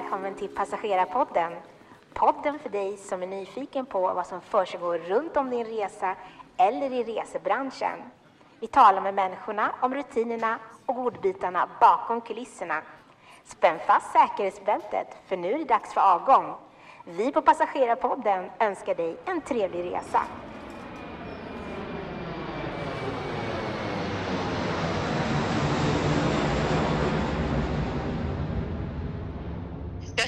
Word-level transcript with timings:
välkommen 0.00 0.34
till 0.34 0.48
Passagerarpodden. 0.48 1.52
Podden 2.14 2.58
för 2.58 2.68
dig 2.68 2.96
som 2.96 3.22
är 3.22 3.26
nyfiken 3.26 3.86
på 3.86 4.00
vad 4.00 4.26
som 4.26 4.40
försiggår 4.40 4.98
runt 4.98 5.36
om 5.36 5.50
din 5.50 5.64
resa 5.64 6.16
eller 6.56 6.92
i 6.92 7.04
resebranschen. 7.04 8.02
Vi 8.60 8.66
talar 8.66 9.00
med 9.00 9.14
människorna 9.14 9.72
om 9.80 9.94
rutinerna 9.94 10.58
och 10.86 10.94
godbitarna 10.94 11.68
bakom 11.80 12.20
kulisserna. 12.20 12.82
Spänn 13.44 13.78
fast 13.86 14.12
säkerhetsbältet, 14.12 15.06
för 15.26 15.36
nu 15.36 15.52
är 15.52 15.58
det 15.58 15.64
dags 15.64 15.94
för 15.94 16.00
avgång. 16.00 16.54
Vi 17.04 17.32
på 17.32 17.42
Passagerarpodden 17.42 18.50
önskar 18.58 18.94
dig 18.94 19.16
en 19.24 19.40
trevlig 19.40 19.84
resa. 19.84 20.22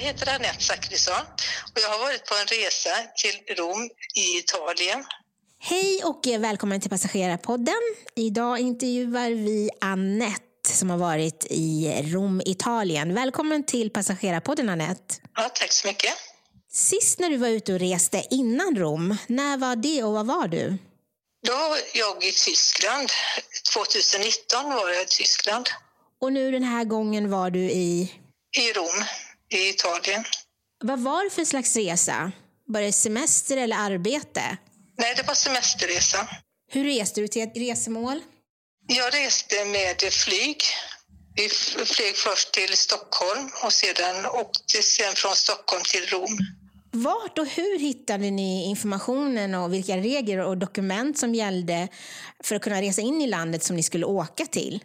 Heter 0.03 0.35
Anette 0.35 0.63
Zachrisson 0.63 1.25
och 1.75 1.81
jag 1.81 1.89
har 1.89 1.99
varit 1.99 2.27
på 2.27 2.35
en 2.35 2.47
resa 2.47 2.91
till 3.17 3.57
Rom 3.57 3.91
i 4.15 4.39
Italien. 4.39 5.05
Hej 5.59 6.03
och 6.05 6.27
välkommen 6.39 6.81
till 6.81 6.91
Passagerarpodden. 6.91 7.83
Idag 8.17 8.59
intervjuar 8.59 9.31
vi 9.31 9.71
Annette 9.81 10.69
som 10.69 10.91
har 10.91 10.99
varit 10.99 11.47
i 11.51 11.95
Rom, 12.05 12.43
Italien. 12.45 13.15
Välkommen 13.15 13.65
till 13.65 13.91
Passagerarpodden 13.91 14.69
Annette. 14.69 15.15
Ja, 15.35 15.51
tack 15.55 15.73
så 15.73 15.87
mycket. 15.87 16.13
Sist 16.73 17.19
när 17.19 17.31
du 17.31 17.37
var 17.37 17.49
ute 17.49 17.73
och 17.73 17.81
reste 17.81 18.25
innan 18.31 18.77
Rom, 18.77 19.17
när 19.27 19.57
var 19.57 19.77
det 19.77 20.03
och 20.03 20.13
var 20.13 20.25
var 20.25 20.49
du? 20.49 20.79
Då 21.47 21.53
var 21.53 21.79
jag 21.95 22.25
i 22.25 22.33
Tyskland. 22.33 23.09
2019 23.75 24.73
var 24.75 24.91
jag 24.91 25.03
i 25.03 25.07
Tyskland. 25.07 25.69
Och 26.21 26.33
nu 26.33 26.51
den 26.51 26.63
här 26.63 26.85
gången 26.85 27.31
var 27.31 27.51
du 27.51 27.61
i? 27.61 28.13
I 28.59 28.73
Rom, 28.73 29.05
i 29.55 29.69
Italien. 29.69 30.25
Vad 30.85 31.01
var 31.01 31.25
det 31.25 31.31
för 31.31 31.45
slags 31.45 31.77
resa? 31.77 32.33
Var 32.67 32.81
det 32.81 32.93
semester 32.93 33.57
eller 33.57 33.77
arbete? 33.77 34.57
Nej, 34.99 35.15
det 35.17 35.23
var 35.23 35.35
semesterresa. 35.35 36.29
Hur 36.71 36.85
reste 36.85 37.21
du 37.21 37.29
till 37.29 37.43
ett 37.43 37.57
resemål? 37.57 38.21
Jag 38.87 39.15
reste 39.15 39.65
med 39.65 40.13
flyg. 40.13 40.63
Vi 41.35 41.49
flög 41.85 42.17
först 42.17 42.53
till 42.53 42.77
Stockholm 42.77 43.51
och 43.65 43.73
sedan 43.73 44.27
åkte 44.27 44.83
sen 44.83 45.15
från 45.15 45.35
Stockholm 45.35 45.83
till 45.93 46.07
Rom. 46.07 46.39
Vart 46.93 47.39
och 47.39 47.47
hur 47.47 47.79
hittade 47.79 48.31
ni 48.31 48.65
informationen 48.65 49.55
och 49.55 49.73
vilka 49.73 49.97
regler 49.97 50.39
och 50.39 50.59
dokument 50.59 51.19
som 51.19 51.35
gällde 51.35 51.89
för 52.45 52.57
att 52.57 52.63
kunna 52.63 52.83
resa 52.83 53.01
in 53.01 53.23
i 53.23 53.27
landet 53.27 53.65
som 53.65 53.77
ni 53.77 53.83
skulle 53.83 54.07
åka 54.07 54.47
till? 54.47 54.85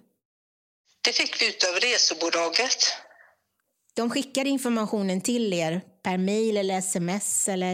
Det 1.03 1.13
fick 1.13 1.41
vi 1.41 1.47
av 1.47 1.79
resebolaget. 1.79 2.77
De 3.97 4.09
skickade 4.09 4.49
informationen 4.49 5.21
till 5.21 5.53
er 5.53 5.81
per 6.03 6.17
mail 6.17 6.57
eller 6.57 6.77
sms 6.77 7.47
eller? 7.47 7.73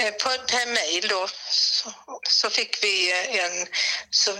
Eh, 0.00 0.12
på 0.22 0.28
per 0.52 0.66
mail 0.66 1.08
då 1.08 1.26
så, 1.50 1.90
så 2.28 2.50
fick 2.50 2.84
vi 2.84 3.12
en 3.12 3.66
som, 4.10 4.34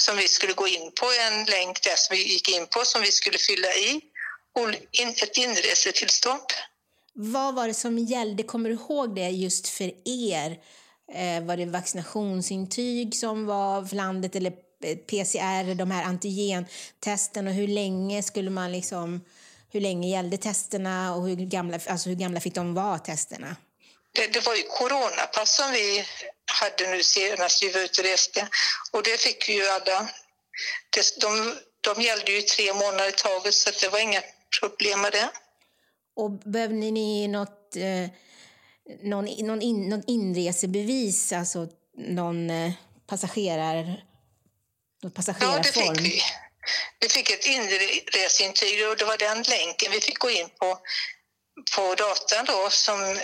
som 0.00 0.16
vi 0.16 0.28
skulle 0.28 0.52
gå 0.52 0.68
in 0.68 0.92
på, 1.00 1.06
en 1.06 1.44
länk 1.44 1.82
där 1.82 1.96
som 1.96 2.16
vi 2.16 2.32
gick 2.32 2.48
in 2.48 2.66
på 2.66 2.84
som 2.84 3.02
vi 3.02 3.12
skulle 3.12 3.38
fylla 3.38 3.68
i, 3.68 4.00
ett 5.22 5.36
inresetillstånd. 5.36 6.48
Vad 7.12 7.54
var 7.54 7.68
det 7.68 7.74
som 7.74 7.98
gällde? 7.98 8.42
Kommer 8.42 8.68
du 8.70 8.74
ihåg 8.74 9.14
det 9.14 9.28
just 9.28 9.68
för 9.68 9.90
er? 10.04 10.50
Eh, 11.12 11.44
var 11.44 11.56
det 11.56 11.66
vaccinationsintyg 11.66 13.14
som 13.14 13.46
var 13.46 13.84
för 13.84 13.96
landet 13.96 14.36
eller 14.36 14.52
PCR, 14.80 15.74
de 15.74 15.90
här 15.90 16.04
antigentesten 16.04 17.46
och 17.46 17.52
hur 17.52 17.68
länge 17.68 18.22
skulle 18.22 18.50
man 18.50 18.72
liksom, 18.72 19.20
hur 19.72 19.80
länge 19.80 20.08
gällde 20.08 20.36
testerna 20.36 21.14
och 21.14 21.28
hur 21.28 21.36
gamla, 21.36 21.80
alltså 21.88 22.08
hur 22.08 22.16
gamla 22.16 22.40
fick 22.40 22.54
de 22.54 22.74
vara 22.74 22.98
testerna? 22.98 23.56
Det, 24.12 24.26
det 24.26 24.46
var 24.46 24.54
ju 24.54 24.62
coronapass 24.62 25.56
som 25.56 25.72
vi 25.72 26.04
hade 26.60 26.90
nu 26.90 27.02
senast 27.02 27.62
vi 27.62 27.72
var 27.72 27.80
ute 27.80 28.00
och 28.00 28.06
reste 28.06 28.48
och 28.92 29.02
det 29.02 29.20
fick 29.20 29.48
ju 29.48 29.66
alla. 29.66 30.08
Det, 30.90 31.20
de, 31.20 31.56
de 31.80 32.02
gällde 32.02 32.32
ju 32.32 32.42
tre 32.42 32.74
månader 32.74 33.08
i 33.08 33.12
taget 33.12 33.54
så 33.54 33.70
det 33.80 33.88
var 33.88 33.98
inga 33.98 34.22
problem 34.60 35.00
med 35.00 35.12
det. 35.12 35.30
Och 36.16 36.30
behövde 36.30 36.76
ni 36.76 37.28
något, 37.28 37.76
eh, 37.76 38.10
någon, 39.02 39.24
någon, 39.24 39.62
in, 39.62 39.88
någon 39.88 40.02
inresebevis, 40.06 41.32
alltså 41.32 41.68
någon 41.96 42.50
eh, 42.50 42.72
passagerar, 43.06 44.04
passagerarform? 45.14 45.54
Ja, 45.54 45.92
det 45.92 46.00
fick 46.00 46.12
vi. 46.12 46.20
Vi 47.00 47.08
fick 47.08 47.30
ett 47.30 47.46
inreseintyg 47.46 48.88
och 48.88 48.96
det 48.96 49.04
var 49.04 49.18
den 49.18 49.42
länken 49.42 49.92
vi 49.92 50.00
fick 50.00 50.18
gå 50.18 50.30
in 50.30 50.48
på, 50.48 50.78
på 51.76 51.94
datorn 51.94 52.44
då 52.44 52.70
som, 52.70 53.20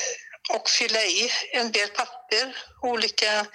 och 0.50 0.70
fylla 0.70 1.04
i 1.04 1.30
en 1.52 1.72
del 1.72 1.88
papper, 1.88 2.56
olika 2.82 3.46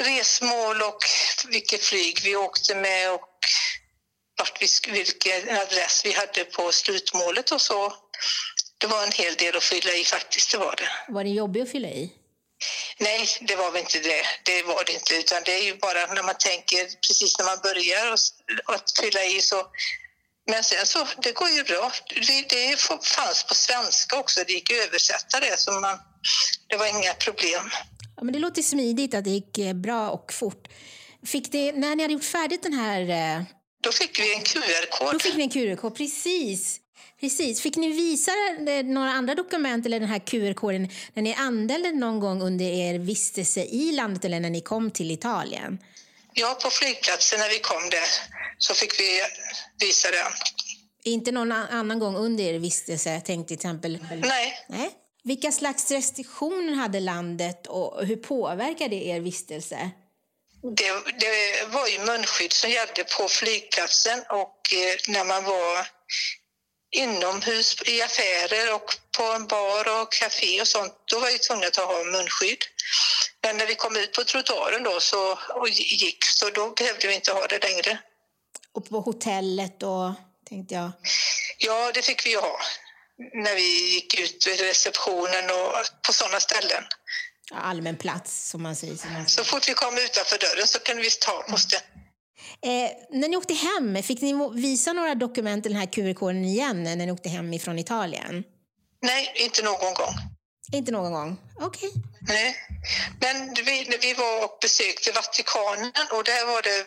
resmål 0.00 0.82
och 0.82 1.04
vilket 1.48 1.84
flyg 1.84 2.20
vi 2.24 2.36
åkte 2.36 2.74
med 2.74 3.12
och 3.12 3.38
vart 4.38 4.62
vi, 4.62 4.92
vilken 4.92 5.56
adress 5.56 6.02
vi 6.04 6.12
hade 6.12 6.44
på 6.44 6.72
slutmålet 6.72 7.50
och 7.50 7.60
så. 7.60 7.94
Det 8.78 8.86
var 8.86 9.02
en 9.02 9.12
hel 9.12 9.34
del 9.34 9.56
att 9.56 9.64
fylla 9.64 9.92
i 9.92 10.04
faktiskt, 10.04 10.52
det 10.52 10.58
var 10.58 10.74
det. 10.76 11.12
Var 11.12 11.24
det 11.24 11.30
jobbigt 11.30 11.62
att 11.62 11.70
fylla 11.70 11.88
i? 11.88 12.12
Nej, 12.98 13.28
det 13.40 13.56
var 13.56 13.70
väl 13.70 13.80
inte 13.80 13.98
det. 13.98 14.22
Det 14.44 14.62
var 14.62 14.84
det 14.84 14.92
inte, 14.92 15.14
utan 15.14 15.42
det 15.44 15.54
är 15.60 15.64
ju 15.64 15.74
bara 15.76 16.06
när 16.14 16.22
man 16.22 16.34
tänker 16.38 16.84
precis 17.08 17.38
när 17.38 17.44
man 17.44 17.58
börjar 17.62 18.12
att 18.66 18.92
fylla 19.00 19.24
i 19.24 19.40
så 19.40 19.66
men 20.50 20.64
sen 20.64 20.86
så, 20.86 21.06
det 21.22 21.32
går 21.32 21.48
ju 21.48 21.62
bra. 21.62 21.92
Det, 22.14 22.48
det 22.48 22.80
fanns 23.16 23.44
på 23.48 23.54
svenska 23.54 24.18
också, 24.18 24.40
det 24.46 24.52
gick 24.52 24.70
att 24.70 24.88
översätta 24.88 25.40
det 25.40 25.60
så 25.60 25.72
man, 25.72 25.98
det 26.68 26.76
var 26.76 26.86
inga 26.86 27.14
problem. 27.14 27.70
Ja, 28.16 28.24
men 28.24 28.32
det 28.32 28.38
låter 28.38 28.62
smidigt 28.62 29.14
att 29.14 29.24
det 29.24 29.30
gick 29.30 29.58
eh, 29.58 29.72
bra 29.72 30.10
och 30.10 30.32
fort. 30.32 30.68
Fick 31.26 31.52
det, 31.52 31.72
när 31.72 31.96
ni 31.96 32.02
hade 32.02 32.14
gjort 32.14 32.24
färdigt 32.24 32.62
den 32.62 32.72
här... 32.72 33.00
Eh, 33.00 33.42
Då 33.82 33.92
fick 33.92 34.18
vi 34.20 34.34
en 34.34 34.42
QR-kod. 34.42 35.12
Då 35.12 35.18
fick 35.18 35.34
ni 35.34 35.42
en 35.42 35.50
QR-kod, 35.50 35.96
precis. 35.96 36.79
Precis. 37.20 37.60
Fick 37.60 37.76
ni 37.76 37.88
visa 37.88 38.32
några 38.84 39.10
andra 39.10 39.34
dokument 39.34 39.86
eller 39.86 40.00
den 40.00 40.08
här 40.08 40.18
QR-koden 40.18 40.88
när 41.14 41.22
ni 41.22 41.34
använde 41.34 41.92
någon 41.92 42.20
gång 42.20 42.42
under 42.42 42.64
er 42.64 42.98
vistelse 42.98 43.60
i 43.60 43.92
landet 43.92 44.24
eller 44.24 44.40
när 44.40 44.50
ni 44.50 44.60
kom 44.60 44.90
till 44.90 45.10
Italien? 45.10 45.78
Ja, 46.34 46.58
på 46.62 46.70
flygplatsen 46.70 47.38
när 47.40 47.48
vi 47.48 47.58
kom 47.58 47.90
där 47.90 48.08
så 48.58 48.74
fick 48.74 49.00
vi 49.00 49.20
visa 49.86 50.10
den. 50.10 50.32
Inte 51.04 51.32
någon 51.32 51.52
annan 51.52 51.98
gång 51.98 52.16
under 52.16 52.44
er 52.44 52.58
vistelse? 52.58 53.22
Tänk 53.24 53.46
till 53.46 53.54
exempel... 53.54 53.98
Nej. 54.22 54.58
Nej. 54.68 54.90
Vilka 55.24 55.52
slags 55.52 55.90
restriktioner 55.90 56.74
hade 56.74 57.00
landet 57.00 57.66
och 57.66 58.06
hur 58.06 58.16
påverkade 58.16 58.88
det 58.90 59.06
er 59.06 59.20
vistelse? 59.20 59.90
Det, 60.62 60.92
det 61.18 61.66
var 61.72 61.86
ju 61.86 61.98
munskydd 61.98 62.52
som 62.52 62.70
gällde 62.70 63.04
på 63.04 63.28
flygplatsen 63.28 64.18
och 64.28 64.58
eh, 64.72 65.12
när 65.14 65.24
man 65.24 65.44
var 65.44 65.86
inomhus 66.90 67.76
i 67.86 68.02
affärer 68.02 68.74
och 68.74 68.94
på 69.16 69.22
en 69.22 69.46
bar 69.46 70.02
och 70.02 70.12
café 70.12 70.60
och 70.60 70.68
sånt, 70.68 70.92
då 71.04 71.20
var 71.20 71.32
vi 71.32 71.38
tvungna 71.38 71.66
att 71.66 71.76
ha 71.76 72.04
munskydd. 72.04 72.58
Men 73.42 73.56
när 73.56 73.66
vi 73.66 73.74
kom 73.74 73.96
ut 73.96 74.12
på 74.12 74.24
trottoaren 74.24 74.82
då 74.82 75.00
så, 75.00 75.38
och 75.54 75.68
gick, 75.68 76.24
så 76.24 76.50
då 76.50 76.70
behövde 76.70 77.08
vi 77.08 77.14
inte 77.14 77.32
ha 77.32 77.46
det 77.46 77.62
längre. 77.62 77.98
Och 78.72 78.88
på 78.88 79.00
hotellet 79.00 79.80
då, 79.80 80.14
tänkte 80.48 80.74
jag? 80.74 80.92
Ja, 81.58 81.90
det 81.94 82.02
fick 82.02 82.26
vi 82.26 82.30
ju 82.30 82.40
ha 82.40 82.60
när 83.34 83.54
vi 83.54 83.94
gick 83.94 84.20
ut 84.20 84.46
vid 84.46 84.60
receptionen 84.60 85.44
och 85.50 85.72
på 86.06 86.12
sådana 86.12 86.40
ställen. 86.40 86.84
Allmän 87.54 87.96
plats, 87.96 88.50
som 88.50 88.62
man 88.62 88.76
säger. 88.76 88.96
Som 88.96 89.12
man 89.12 89.28
säger. 89.28 89.44
Så 89.44 89.50
fort 89.50 89.68
vi 89.68 89.74
kom 89.74 89.98
utanför 89.98 90.38
dörren 90.38 90.66
så 90.66 90.78
kunde 90.78 91.02
vi 91.02 91.10
ta 91.10 91.42
på 91.42 91.56
det. 91.70 91.82
Eh, 92.62 92.90
när 93.10 93.28
ni 93.28 93.36
åkte 93.36 93.54
hem, 93.54 94.02
fick 94.02 94.20
ni 94.20 94.50
visa 94.54 94.92
några 94.92 95.14
dokument, 95.14 95.64
den 95.64 95.76
här 95.76 95.86
QR-koden 95.86 96.44
igen, 96.44 96.82
när 96.82 96.96
ni 96.96 97.12
åkte 97.12 97.28
hem 97.28 97.52
ifrån 97.54 97.78
Italien? 97.78 98.44
Nej, 99.02 99.32
inte 99.36 99.62
någon 99.62 99.94
gång. 99.94 100.14
Inte 100.72 100.92
någon 100.92 101.12
gång? 101.12 101.36
Okej. 101.60 101.88
Okay. 101.88 102.02
Nej. 102.20 102.56
Men 103.20 103.54
vi, 103.54 103.84
när 103.88 103.98
vi 103.98 104.14
var 104.14 104.44
och 104.44 104.58
besökte 104.60 105.12
Vatikanen 105.12 105.92
och 106.12 106.24
där 106.24 106.46
var 106.46 106.62
det 106.62 106.86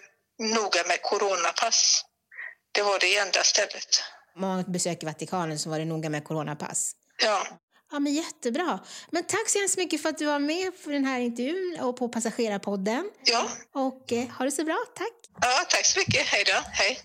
noga 0.56 0.84
med 0.88 1.02
coronapass. 1.02 2.06
Det 2.72 2.82
var 2.82 3.00
det 3.00 3.18
enda 3.18 3.44
stället. 3.44 4.04
Många 4.36 4.64
besöker 4.64 5.08
Vatikanen 5.08 5.60
så 5.60 5.70
var 5.70 5.80
det 5.80 5.86
noga 5.86 6.10
med 6.10 6.24
coronapass. 6.24 6.92
Ja. 7.24 7.48
Ja, 7.94 8.00
men 8.00 8.14
jättebra. 8.14 8.80
Men 9.10 9.24
tack 9.24 9.50
så 9.50 9.60
hemskt 9.60 9.78
mycket 9.78 10.02
för 10.02 10.10
att 10.10 10.18
du 10.18 10.26
var 10.26 10.40
med 10.40 10.84
på 10.84 10.90
den 10.90 11.06
här 11.06 11.20
intervjun 11.20 11.80
och 11.82 11.98
på 11.98 12.10
Passagerarpodden. 12.10 13.12
Ja. 13.24 13.48
Och 13.72 14.14
eh, 14.14 14.28
ha 14.28 14.46
det 14.46 14.52
så 14.52 14.64
bra. 14.64 14.78
Tack. 14.96 15.14
Ja, 15.42 15.66
tack 15.70 15.86
så 15.86 16.00
mycket. 16.00 16.22
Hej 16.22 16.44
då. 16.46 16.62
Hej. 16.72 17.00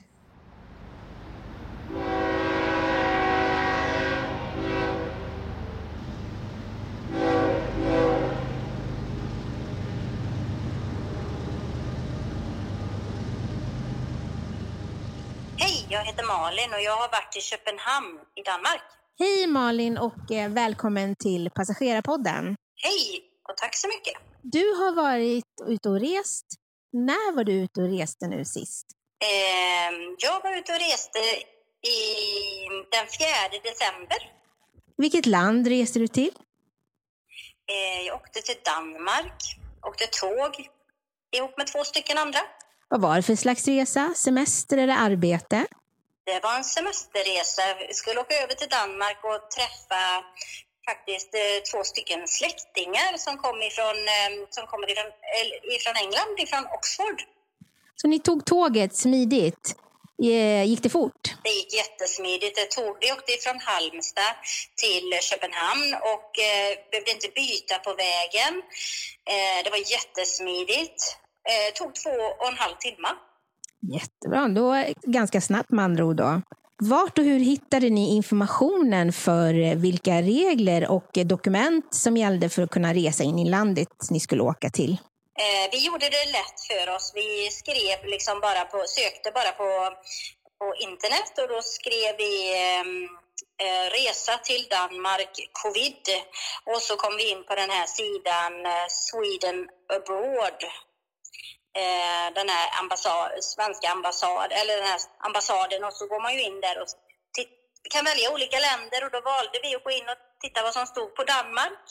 Hej, 15.56 15.86
jag 15.90 16.04
heter 16.04 16.24
Malin 16.24 16.72
och 16.74 16.80
jag 16.80 16.96
har 16.96 17.08
varit 17.08 17.36
i 17.36 17.40
Köpenhamn 17.40 18.18
i 18.34 18.42
Danmark. 18.42 18.82
Hej 19.20 19.46
Malin 19.46 19.98
och 19.98 20.30
eh, 20.30 20.50
välkommen 20.50 21.16
till 21.16 21.50
Passagerarpodden. 21.50 22.56
Hej 22.82 23.22
och 23.48 23.56
tack 23.56 23.74
så 23.76 23.88
mycket. 23.88 24.14
Du 24.42 24.64
har 24.72 24.94
varit 24.94 25.44
ute 25.66 25.88
och 25.88 26.00
rest. 26.00 26.46
När 26.92 27.32
var 27.36 27.44
du 27.44 27.52
ute 27.52 27.80
och 27.80 27.98
reste 27.98 28.26
nu 28.28 28.44
sist? 28.44 28.86
Eh, 29.22 29.96
jag 30.18 30.42
var 30.42 30.56
ute 30.58 30.72
och 30.72 30.78
reste 30.78 31.18
i 31.88 31.98
den 32.90 33.06
4 33.18 33.70
december. 33.70 34.18
Vilket 34.96 35.26
land 35.26 35.66
reste 35.66 35.98
du 35.98 36.08
till? 36.08 36.32
Eh, 37.70 38.06
jag 38.06 38.16
åkte 38.16 38.40
till 38.40 38.58
Danmark, 38.64 39.42
åkte 39.82 40.04
tåg 40.06 40.68
ihop 41.36 41.56
med 41.56 41.66
två 41.66 41.84
stycken 41.84 42.18
andra. 42.18 42.40
Vad 42.88 43.00
var 43.00 43.16
det 43.16 43.22
för 43.22 43.36
slags 43.36 43.68
resa? 43.68 44.12
Semester 44.16 44.78
eller 44.78 44.96
arbete? 44.96 45.66
Det 46.30 46.40
var 46.42 46.54
en 46.56 46.64
semesterresa. 46.64 47.62
Vi 47.88 47.94
skulle 47.94 48.20
åka 48.20 48.34
över 48.42 48.54
till 48.54 48.68
Danmark 48.68 49.18
och 49.24 49.50
träffa 49.56 50.02
faktiskt 50.88 51.34
eh, 51.34 51.58
två 51.70 51.84
stycken 51.84 52.28
släktingar 52.28 53.10
som 53.16 53.38
kom 53.44 53.62
ifrån, 53.62 53.98
eh, 54.16 54.30
som 54.50 54.66
kommer 54.66 54.90
ifrån, 54.92 55.10
ifrån 55.76 55.96
England, 56.04 56.32
ifrån 56.44 56.64
Oxford. 56.76 57.18
Så 58.00 58.08
ni 58.08 58.18
tog 58.20 58.44
tåget 58.44 58.96
smidigt? 58.96 59.64
Eh, 60.22 60.64
gick 60.70 60.82
det 60.82 60.90
fort? 60.90 61.22
Det 61.44 61.50
gick 61.50 61.72
jättesmidigt. 61.74 62.56
Det 62.56 62.70
tog, 62.70 62.96
vi 63.00 63.12
åkte 63.12 63.32
från 63.44 63.60
Halmstad 63.60 64.34
till 64.82 65.08
Köpenhamn 65.20 65.94
och 66.12 66.30
eh, 66.38 66.70
behövde 66.90 67.10
inte 67.10 67.28
byta 67.28 67.78
på 67.78 67.94
vägen. 67.94 68.54
Eh, 69.32 69.58
det 69.64 69.70
var 69.70 69.82
jättesmidigt. 69.96 71.00
Eh, 71.50 71.68
tog 71.74 71.94
två 71.94 72.16
och 72.40 72.48
en 72.48 72.58
halv 72.58 72.76
timme. 72.76 73.08
Jättebra, 73.80 74.48
då 74.48 74.84
ganska 75.02 75.40
snabbt 75.40 75.70
med 75.70 75.84
andra 75.84 76.04
ord. 76.04 76.16
Då. 76.16 76.42
Vart 76.82 77.18
och 77.18 77.24
hur 77.24 77.38
hittade 77.38 77.90
ni 77.90 78.16
informationen 78.16 79.12
för 79.12 79.54
eh, 79.54 79.74
vilka 79.74 80.22
regler 80.22 80.90
och 80.90 81.10
dokument 81.24 81.94
som 81.94 82.16
gällde 82.16 82.48
för 82.48 82.62
att 82.62 82.70
kunna 82.70 82.94
resa 82.94 83.24
in 83.24 83.38
i 83.38 83.50
landet 83.50 83.88
ni 84.10 84.20
skulle 84.20 84.42
åka 84.42 84.70
till? 84.70 84.92
Eh, 85.44 85.70
vi 85.72 85.86
gjorde 85.86 86.08
det 86.16 86.24
lätt 86.36 86.60
för 86.70 86.94
oss. 86.96 87.12
Vi 87.14 87.50
skrev 87.50 87.98
liksom 88.04 88.40
bara 88.40 88.64
på, 88.64 88.84
sökte 88.86 89.30
bara 89.34 89.52
på, 89.52 89.70
på 90.58 90.66
internet 90.88 91.32
och 91.42 91.48
då 91.48 91.62
skrev 91.62 92.12
vi 92.18 92.32
ehm, 92.62 93.04
eh, 93.64 93.86
resa 93.98 94.34
till 94.48 94.66
Danmark 94.76 95.34
covid 95.62 96.04
och 96.70 96.82
så 96.82 96.96
kom 96.96 97.16
vi 97.16 97.30
in 97.32 97.44
på 97.48 97.54
den 97.54 97.70
här 97.70 97.86
sidan 97.86 98.52
eh, 98.66 98.86
Sweden 99.06 99.58
abroad 99.96 100.60
eh, 101.82 102.26
den 102.38 102.48
här 102.54 102.66
ambassad, 102.80 103.44
svenska 103.44 103.86
ambassad, 103.96 104.48
eller 104.58 104.76
den 104.76 104.90
här 104.92 105.00
ambassaden 105.26 105.84
och 105.84 105.92
så 105.92 106.06
går 106.06 106.20
man 106.22 106.34
ju 106.34 106.42
in 106.42 106.60
där 106.60 106.76
och 106.82 106.88
kan 107.94 108.04
välja 108.04 108.32
olika 108.34 108.58
länder 108.68 109.00
och 109.04 109.12
då 109.16 109.20
valde 109.32 109.56
vi 109.62 109.70
att 109.76 109.84
gå 109.84 109.90
in 109.90 110.06
och 110.12 110.18
titta 110.44 110.62
vad 110.62 110.74
som 110.78 110.86
stod 110.86 111.14
på 111.18 111.22
Danmark. 111.34 111.84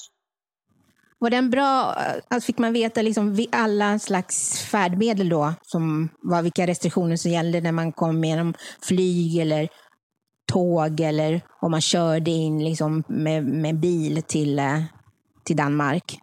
Var 1.19 1.29
den 1.29 1.49
bra? 1.49 1.95
Eh, 2.01 2.15
alltså 2.27 2.45
fick 2.45 2.57
man 2.57 2.73
veta 2.73 3.01
liksom 3.01 3.45
alla 3.51 3.99
slags 3.99 4.65
färdmedel 4.71 5.29
då? 5.29 5.53
Som 5.61 6.09
var 6.21 6.41
vilka 6.41 6.67
restriktioner 6.67 7.15
som 7.15 7.31
gällde 7.31 7.61
när 7.61 7.71
man 7.71 7.91
kom 7.91 8.23
genom 8.23 8.53
flyg 8.81 9.37
eller 9.37 9.69
tåg 10.51 10.99
eller 10.99 11.41
om 11.61 11.71
man 11.71 11.81
körde 11.81 12.31
in 12.31 12.63
liksom 12.63 13.03
med, 13.07 13.43
med 13.43 13.79
bil 13.79 14.23
till, 14.23 14.59
eh, 14.59 14.81
till 15.43 15.55
Danmark? 15.55 16.19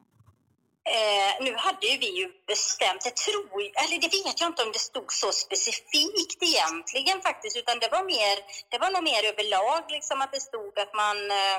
Eh, 0.88 1.44
nu 1.44 1.56
hade 1.56 1.86
ju 1.86 1.98
vi 1.98 2.10
ju 2.20 2.28
bestämt, 2.46 3.04
jag 3.04 3.16
tror, 3.16 3.60
eller 3.82 4.00
det 4.00 4.12
vet 4.18 4.40
jag 4.40 4.50
inte 4.50 4.62
om 4.62 4.72
det 4.72 4.78
stod 4.78 5.12
så 5.12 5.32
specifikt 5.32 6.42
egentligen 6.42 7.22
faktiskt, 7.22 7.56
utan 7.56 7.78
det 7.78 7.88
var 7.88 8.04
mer, 8.04 8.36
det 8.70 8.78
var 8.78 8.90
nog 8.90 9.04
mer 9.04 9.24
överlag 9.32 9.82
liksom 9.88 10.20
att 10.20 10.32
det 10.32 10.40
stod 10.40 10.78
att 10.78 10.94
man, 10.94 11.30
eh, 11.30 11.58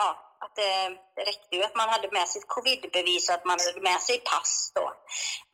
ja, 0.00 0.08
att 0.44 0.54
det, 0.56 0.72
det 1.16 1.22
räckte 1.30 1.56
ju 1.56 1.62
att 1.62 1.76
man 1.76 1.88
hade 1.88 2.08
med 2.10 2.28
sitt 2.28 2.48
covidbevis 2.48 3.28
och 3.28 3.34
att 3.34 3.44
man 3.44 3.58
hade 3.66 3.80
med 3.80 4.00
sig 4.00 4.18
pass 4.18 4.72
då. 4.74 4.86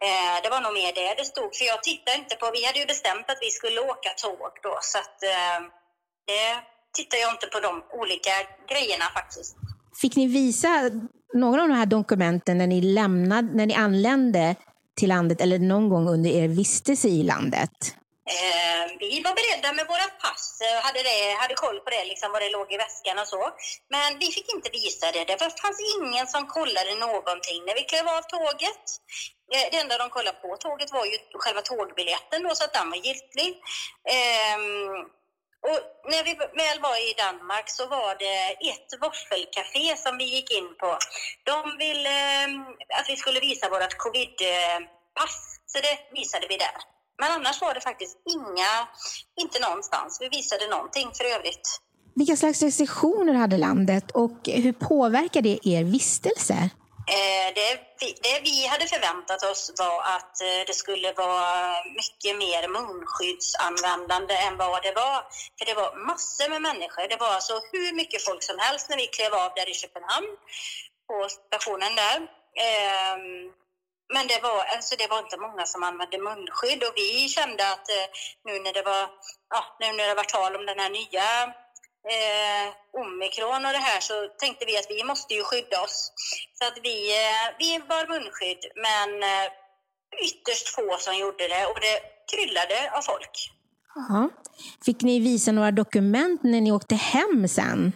Eh, 0.06 0.36
det 0.42 0.50
var 0.50 0.60
nog 0.60 0.74
mer 0.74 0.92
det 0.92 1.14
det 1.14 1.24
stod, 1.24 1.56
för 1.56 1.64
jag 1.64 1.82
tittade 1.82 2.18
inte 2.18 2.36
på, 2.36 2.50
vi 2.50 2.64
hade 2.64 2.78
ju 2.78 2.86
bestämt 2.86 3.30
att 3.30 3.38
vi 3.40 3.50
skulle 3.50 3.80
åka 3.80 4.10
tåg 4.10 4.52
då, 4.62 4.78
så 4.82 4.98
att 4.98 5.22
eh, 5.22 5.60
det 6.26 6.48
tittade 6.96 7.22
jag 7.22 7.32
inte 7.32 7.46
på 7.46 7.60
de 7.60 7.84
olika 7.90 8.34
grejerna 8.68 9.04
faktiskt. 9.18 9.56
Fick 10.00 10.16
ni 10.16 10.26
visa 10.26 10.90
några 11.34 11.62
av 11.62 11.68
de 11.68 11.74
här 11.74 11.86
dokumenten 11.86 12.58
när 12.58 12.66
ni, 12.66 12.80
lämnade, 12.80 13.48
när 13.54 13.66
ni 13.66 13.74
anlände 13.74 14.56
till 14.98 15.08
landet 15.08 15.40
eller 15.40 15.58
någon 15.58 15.88
gång 15.88 16.08
under 16.08 16.30
er 16.30 16.48
vistelse 16.48 17.08
i 17.08 17.22
landet? 17.22 17.70
Eh, 18.34 18.84
vi 18.98 19.22
var 19.26 19.34
beredda 19.40 19.68
med 19.78 19.86
våra 19.92 20.08
pass 20.24 20.46
och 20.76 20.82
hade, 20.86 21.00
det, 21.08 21.20
hade 21.42 21.54
koll 21.64 21.78
på 21.84 21.90
det, 21.90 22.04
liksom, 22.12 22.28
vad 22.32 22.42
det 22.42 22.56
låg 22.56 22.68
i 22.72 22.82
väskan 22.84 23.18
och 23.22 23.28
så. 23.34 23.42
Men 23.94 24.08
vi 24.22 24.26
fick 24.36 24.48
inte 24.56 24.70
visa 24.80 25.06
det. 25.16 25.24
Det 25.30 25.38
fanns 25.62 25.80
ingen 25.96 26.26
som 26.34 26.42
kollade 26.56 26.92
någonting 27.06 27.60
när 27.66 27.74
vi 27.78 27.84
klev 27.90 28.06
av 28.16 28.22
tåget. 28.34 28.84
Eh, 29.54 29.66
det 29.70 29.78
enda 29.82 29.98
de 30.02 30.08
kollade 30.16 30.36
på 30.44 30.50
tåget 30.64 30.90
var 30.96 31.04
ju 31.10 31.16
själva 31.42 31.62
tågbiljetten 31.70 32.40
då, 32.46 32.50
så 32.54 32.64
att 32.64 32.76
den 32.78 32.90
var 32.92 33.00
giltig. 33.08 33.50
Eh, 34.14 34.58
och 35.70 35.80
när 36.12 36.22
vi 36.28 36.32
väl 36.62 36.78
var 36.88 36.96
i 37.08 37.12
Danmark 37.24 37.66
så 37.78 37.84
var 37.96 38.12
det 38.24 38.40
ett 38.70 38.90
våffelcafé 39.04 39.86
som 40.04 40.12
vi 40.20 40.26
gick 40.36 40.50
in 40.58 40.70
på. 40.82 40.90
De 41.50 41.58
ville 41.84 42.16
eh, 42.44 42.98
att 42.98 43.08
vi 43.08 43.16
skulle 43.16 43.40
visa 43.40 43.64
vårt 43.74 43.94
covidpass, 44.04 45.36
så 45.72 45.78
det 45.86 45.96
visade 46.20 46.46
vi 46.48 46.56
där. 46.56 46.76
Men 47.20 47.30
annars 47.36 47.60
var 47.60 47.74
det 47.74 47.80
faktiskt 47.80 48.16
inga, 48.36 48.72
inte 49.42 49.58
någonstans. 49.66 50.18
Vi 50.20 50.28
visade 50.28 50.66
någonting 50.66 51.08
för 51.18 51.24
övrigt. 51.34 51.66
Vilka 52.14 52.36
slags 52.36 52.62
restriktioner 52.62 53.34
hade 53.34 53.58
landet 53.58 54.10
och 54.10 54.38
hur 54.44 54.72
påverkar 54.72 55.42
det 55.42 55.58
er 55.68 55.84
vistelse? 55.84 56.70
Eh, 57.08 57.54
det, 57.54 57.70
det, 58.22 58.40
vi 58.40 58.66
hade 58.66 58.86
förväntat 58.86 59.42
oss 59.42 59.72
var 59.78 60.02
att 60.02 60.40
eh, 60.40 60.62
det 60.66 60.74
skulle 60.74 61.12
vara 61.12 61.84
mycket 61.84 62.38
mer 62.38 62.68
munskyddsanvändande 62.68 64.34
än 64.34 64.56
vad 64.56 64.82
det 64.82 64.92
var. 64.92 65.24
För 65.58 65.64
det 65.66 65.74
var 65.74 66.06
massor 66.06 66.48
med 66.48 66.62
människor. 66.62 67.08
Det 67.08 67.16
var 67.16 67.32
alltså 67.34 67.60
hur 67.72 67.92
mycket 67.92 68.24
folk 68.24 68.42
som 68.42 68.58
helst 68.58 68.88
när 68.88 68.96
vi 68.96 69.06
klev 69.06 69.34
av 69.34 69.52
där 69.56 69.68
i 69.70 69.74
Köpenhamn 69.74 70.36
på 71.06 71.28
stationen 71.28 71.96
där. 71.96 72.16
Ehm, 72.66 73.52
men 74.14 74.26
det 74.26 74.40
var, 74.42 74.64
alltså 74.64 74.96
det 74.96 75.10
var 75.10 75.18
inte 75.18 75.36
många 75.36 75.66
som 75.66 75.82
använde 75.82 76.18
munskydd 76.18 76.82
och 76.84 76.96
vi 76.96 77.28
kände 77.28 77.62
att 77.72 77.88
eh, 77.88 78.06
nu 78.44 78.58
när 78.58 78.72
det 78.72 78.82
var, 78.82 79.08
ja, 79.54 79.76
nu 79.80 79.92
när 79.92 80.08
det 80.08 80.14
var 80.14 80.24
tal 80.24 80.56
om 80.56 80.66
den 80.66 80.78
här 80.78 80.90
nya 80.90 81.54
eh, 82.14 82.66
omikron 83.02 83.66
och 83.66 83.72
det 83.72 83.84
här 83.90 84.00
så 84.00 84.14
tänkte 84.38 84.64
vi 84.66 84.78
att 84.78 84.90
vi 84.90 85.04
måste 85.04 85.34
ju 85.34 85.42
skydda 85.42 85.82
oss. 85.82 86.12
Så 86.58 86.66
att 86.68 86.78
vi, 86.82 86.96
eh, 87.22 87.46
vi 87.58 87.78
bar 87.88 88.06
munskydd, 88.14 88.62
men 88.86 89.22
eh, 89.22 89.46
ytterst 90.28 90.68
få 90.68 90.96
som 90.98 91.16
gjorde 91.16 91.48
det 91.48 91.66
och 91.66 91.80
det 91.80 91.96
kryllade 92.32 92.78
av 92.96 93.02
folk. 93.02 93.34
Aha. 93.96 94.30
Fick 94.84 95.02
ni 95.02 95.20
visa 95.20 95.52
några 95.52 95.70
dokument 95.70 96.40
när 96.42 96.60
ni 96.60 96.72
åkte 96.72 96.94
hem 96.94 97.48
sen? 97.48 97.92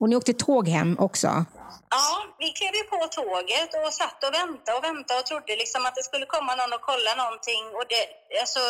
Och 0.00 0.08
ni 0.08 0.16
åkte 0.16 0.32
tåg 0.32 0.68
hem 0.68 0.96
också? 0.98 1.44
Ja, 1.90 2.08
vi 2.38 2.48
klev 2.58 2.74
ju 2.74 2.84
på 2.94 3.06
tåget 3.18 3.70
och 3.82 3.92
satt 4.00 4.24
och 4.24 4.34
väntade 4.34 4.78
och 4.78 4.84
väntade 4.84 5.20
och 5.20 5.26
trodde 5.26 5.56
liksom 5.56 5.86
att 5.86 5.94
det 5.94 6.02
skulle 6.02 6.26
komma 6.26 6.54
någon 6.54 6.72
och 6.72 6.84
kolla 6.90 7.12
någonting. 7.22 7.64
Och 7.76 7.86
det, 7.92 8.02
alltså, 8.40 8.60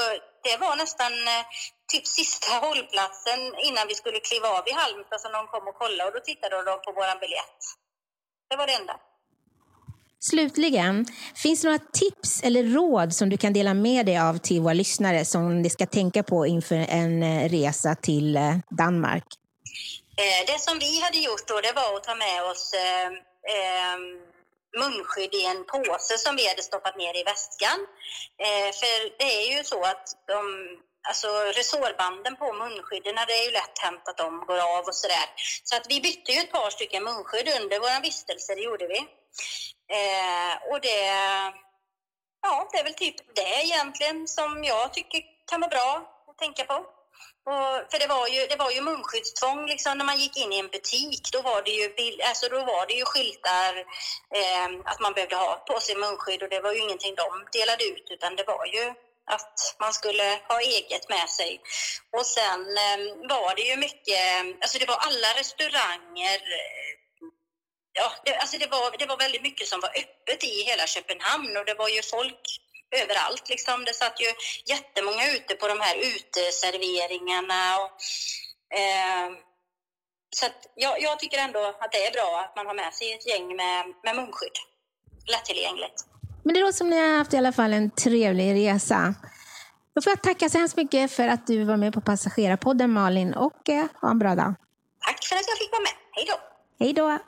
det 0.47 0.57
var 0.65 0.77
nästan 0.77 1.13
eh, 1.13 1.45
typ 1.93 2.07
sista 2.07 2.53
hållplatsen 2.67 3.41
innan 3.69 3.89
vi 3.89 3.95
skulle 3.95 4.21
kliva 4.21 4.49
av 4.49 4.69
i 4.69 4.73
Halmstad 4.73 5.21
som 5.21 5.33
de 5.33 5.47
kom 5.47 5.69
och 5.69 5.75
kollade 5.75 6.09
och 6.09 6.15
då 6.15 6.21
tittade 6.21 6.57
de 6.57 6.75
på 6.87 6.93
vår 6.99 7.21
biljett. 7.21 7.61
Det 8.51 8.57
var 8.57 8.67
det 8.67 8.73
enda. 8.73 8.97
Slutligen, 10.31 11.07
finns 11.35 11.63
det 11.63 11.69
några 11.69 11.85
tips 11.93 12.43
eller 12.43 12.63
råd 12.63 13.15
som 13.15 13.29
du 13.29 13.37
kan 13.37 13.53
dela 13.53 13.75
med 13.75 14.07
dig 14.07 14.19
av 14.19 14.39
till 14.39 14.61
våra 14.61 14.73
lyssnare 14.73 15.25
som 15.25 15.63
de 15.63 15.71
ska 15.71 15.87
tänka 15.87 16.23
på 16.23 16.47
inför 16.47 16.75
en 16.75 17.23
eh, 17.23 17.49
resa 17.49 17.95
till 17.95 18.37
eh, 18.37 18.57
Danmark? 18.71 19.25
Det 20.47 20.61
som 20.61 20.79
vi 20.79 21.01
hade 21.01 21.19
gjort 21.19 21.49
då, 21.49 21.61
det 21.61 21.73
var 21.73 21.97
att 21.97 22.05
ta 22.05 22.15
med 22.15 22.45
oss 22.51 22.73
eh, 22.75 23.11
munskydd 24.81 25.35
i 25.35 25.43
en 25.53 25.65
påse 25.65 26.19
som 26.19 26.37
vi 26.37 26.49
hade 26.49 26.63
stoppat 26.63 26.97
ner 26.97 27.15
i 27.21 27.25
väskan. 27.33 27.79
Eh, 28.47 28.69
för 28.81 29.19
det 29.19 29.31
är 29.41 29.57
ju 29.57 29.65
så 29.65 29.81
att 29.83 30.07
de, 30.33 30.41
alltså 31.09 31.29
resårbanden 31.59 32.37
på 32.37 32.53
munskydden, 32.53 33.15
det 33.15 33.39
är 33.41 33.45
ju 33.45 33.51
lätt 33.51 33.79
hänt 33.79 34.09
att 34.09 34.17
de 34.17 34.45
går 34.47 34.59
av 34.59 34.85
och 34.85 34.95
sådär. 34.95 35.29
Så 35.65 35.77
att 35.77 35.87
vi 35.89 36.01
bytte 36.01 36.33
ju 36.33 36.41
ett 36.41 36.53
par 36.53 36.71
stycken 36.71 37.05
munskydd 37.05 37.49
under 37.61 37.79
vår 37.81 38.03
vistelse, 38.03 38.55
det 38.55 38.61
gjorde 38.61 38.87
vi. 38.87 38.99
Eh, 39.97 40.55
och 40.71 40.81
det, 40.81 41.01
ja, 42.43 42.69
det 42.73 42.79
är 42.79 42.85
väl 42.85 42.95
typ 42.95 43.17
det 43.35 43.65
egentligen 43.65 44.29
som 44.29 44.65
jag 44.65 44.93
tycker 44.93 45.23
kan 45.51 45.61
vara 45.61 45.71
bra 45.71 45.91
att 46.29 46.39
tänka 46.39 46.65
på. 46.65 46.75
Och, 47.51 47.91
för 47.91 47.99
det 47.99 48.07
var 48.07 48.27
ju, 48.29 48.47
det 48.47 48.57
var 48.57 48.71
ju 48.71 48.81
munskyddstvång 48.81 49.67
liksom, 49.67 49.99
när 49.99 50.05
man 50.05 50.19
gick 50.19 50.37
in 50.37 50.53
i 50.53 50.59
en 50.59 50.69
butik. 50.69 51.23
Då 51.33 51.43
var 51.43 51.63
det 51.63 51.71
ju, 51.71 51.87
alltså, 52.29 52.49
då 52.49 52.59
var 52.65 52.87
det 52.87 52.95
ju 52.95 53.05
skyltar 53.05 53.73
eh, 54.41 54.69
att 54.85 55.01
man 55.01 55.13
behövde 55.13 55.37
ha 55.37 55.65
på 55.69 55.81
sig 55.81 55.97
munskydd 55.97 56.43
och 56.43 56.49
det 56.49 56.61
var 56.61 56.73
ju 56.73 56.81
ingenting 56.81 57.15
de 57.15 57.29
delade 57.53 57.85
ut 57.85 58.07
utan 58.11 58.37
det 58.37 58.45
var 58.45 58.67
ju 58.67 58.95
att 59.27 59.77
man 59.81 59.93
skulle 59.93 60.41
ha 60.49 60.61
eget 60.61 61.09
med 61.09 61.29
sig. 61.31 61.61
Och 62.17 62.27
sen 62.27 62.61
eh, 62.61 63.29
var 63.29 63.55
det 63.57 63.63
ju 63.63 63.77
mycket, 63.77 64.21
eh, 64.33 64.45
alltså 64.61 64.79
det 64.79 64.87
var 64.87 64.97
alla 64.97 65.29
restauranger 65.41 66.37
eh, 66.37 66.97
Ja, 67.99 68.13
det, 68.25 68.37
alltså 68.37 68.59
det, 68.59 68.67
var, 68.67 68.99
det 68.99 69.07
var 69.07 69.17
väldigt 69.17 69.43
mycket 69.43 69.69
som 69.69 69.81
var 69.81 69.89
öppet 69.89 70.45
i 70.45 70.63
hela 70.63 70.87
Köpenhamn 70.87 71.57
och 71.57 71.65
det 71.65 71.75
var 71.75 71.89
ju 71.89 72.03
folk 72.03 72.61
överallt. 73.03 73.49
Liksom. 73.49 73.85
Det 73.85 73.95
satt 73.95 74.21
ju 74.21 74.33
jättemånga 74.67 75.33
ute 75.33 75.55
på 75.55 75.69
de 75.69 75.81
här 75.81 75.97
uteserveringarna. 75.97 77.79
Och, 77.81 77.91
eh, 78.79 79.31
så 80.37 80.47
jag, 80.75 81.03
jag, 81.03 81.19
tycker 81.19 81.39
ändå 81.39 81.77
att 81.81 81.93
det 81.93 82.07
är 82.07 82.13
bra 82.13 82.41
att 82.41 82.57
man 82.57 82.67
har 82.67 82.75
med 82.75 82.95
sig 82.95 83.13
ett 83.13 83.27
gäng 83.27 83.57
med, 83.57 83.95
med 84.05 84.17
munskydd. 84.17 84.57
Lättillgängligt. 85.27 86.05
Men 86.47 86.55
det 86.55 86.61
låter 86.61 86.73
som 86.73 86.91
ni 86.91 86.99
har 86.99 87.19
haft 87.19 87.35
i 87.35 87.37
alla 87.37 87.53
fall 87.53 87.73
en 87.73 87.91
trevlig 87.91 88.55
resa. 88.55 89.15
Då 89.95 90.03
får 90.03 90.11
jag 90.11 90.23
tacka 90.23 90.49
så 90.49 90.59
hemskt 90.59 90.77
mycket 90.77 91.13
för 91.13 91.29
att 91.29 91.47
du 91.47 91.65
var 91.65 91.77
med 91.77 91.93
på 91.95 92.01
Passagerarpodden 92.01 92.93
Malin 92.93 93.35
och 93.35 93.69
eh, 93.69 93.87
ha 94.01 94.11
en 94.11 94.19
bra 94.19 94.35
dag. 94.35 94.55
Tack 95.07 95.25
för 95.25 95.37
att 95.37 95.49
jag 95.49 95.59
fick 95.59 95.73
vara 95.73 95.81
med. 95.81 95.93
Hej 96.13 96.27
då! 96.29 96.37
Hej 96.85 96.93
då! 96.93 97.19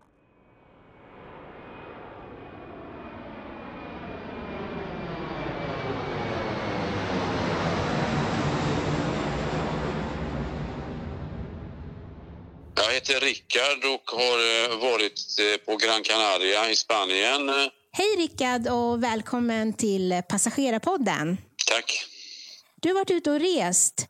Jag 12.74 12.92
heter 12.94 13.20
Rickard 13.20 13.84
och 13.84 14.10
har 14.18 14.38
eh, 14.38 14.90
varit 14.90 15.20
eh, 15.40 15.66
på 15.66 15.76
Gran 15.76 16.02
Canaria 16.02 16.70
i 16.70 16.76
Spanien. 16.76 17.70
Hej 17.98 18.16
Rickard 18.16 18.68
och 18.68 19.02
välkommen 19.02 19.72
till 19.72 20.22
Passagerarpodden. 20.28 21.38
Tack. 21.66 22.04
Du 22.80 22.88
har 22.88 22.94
varit 22.94 23.10
ute 23.10 23.30
och 23.30 23.40
rest. 23.40 24.06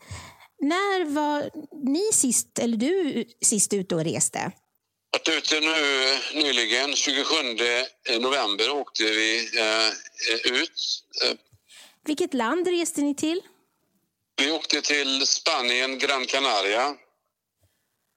När 0.60 1.04
var 1.04 1.50
ni 1.84 2.12
sist, 2.12 2.58
eller 2.58 2.76
du 2.76 3.24
sist 3.44 3.72
ute 3.72 3.94
och 3.94 4.04
reste? 4.04 4.52
Jag 5.10 5.34
varit 5.34 5.44
ute 5.44 5.60
nu 5.60 6.42
nyligen, 6.42 6.94
27 6.94 7.34
november 8.20 8.70
åkte 8.70 9.04
vi 9.04 9.50
eh, 9.58 10.52
ut. 10.52 11.04
Vilket 12.04 12.34
land 12.34 12.68
reste 12.68 13.00
ni 13.00 13.14
till? 13.14 13.40
Vi 14.36 14.50
åkte 14.50 14.82
till 14.82 15.26
Spanien, 15.26 15.98
Gran 15.98 16.26
Canaria. 16.26 16.96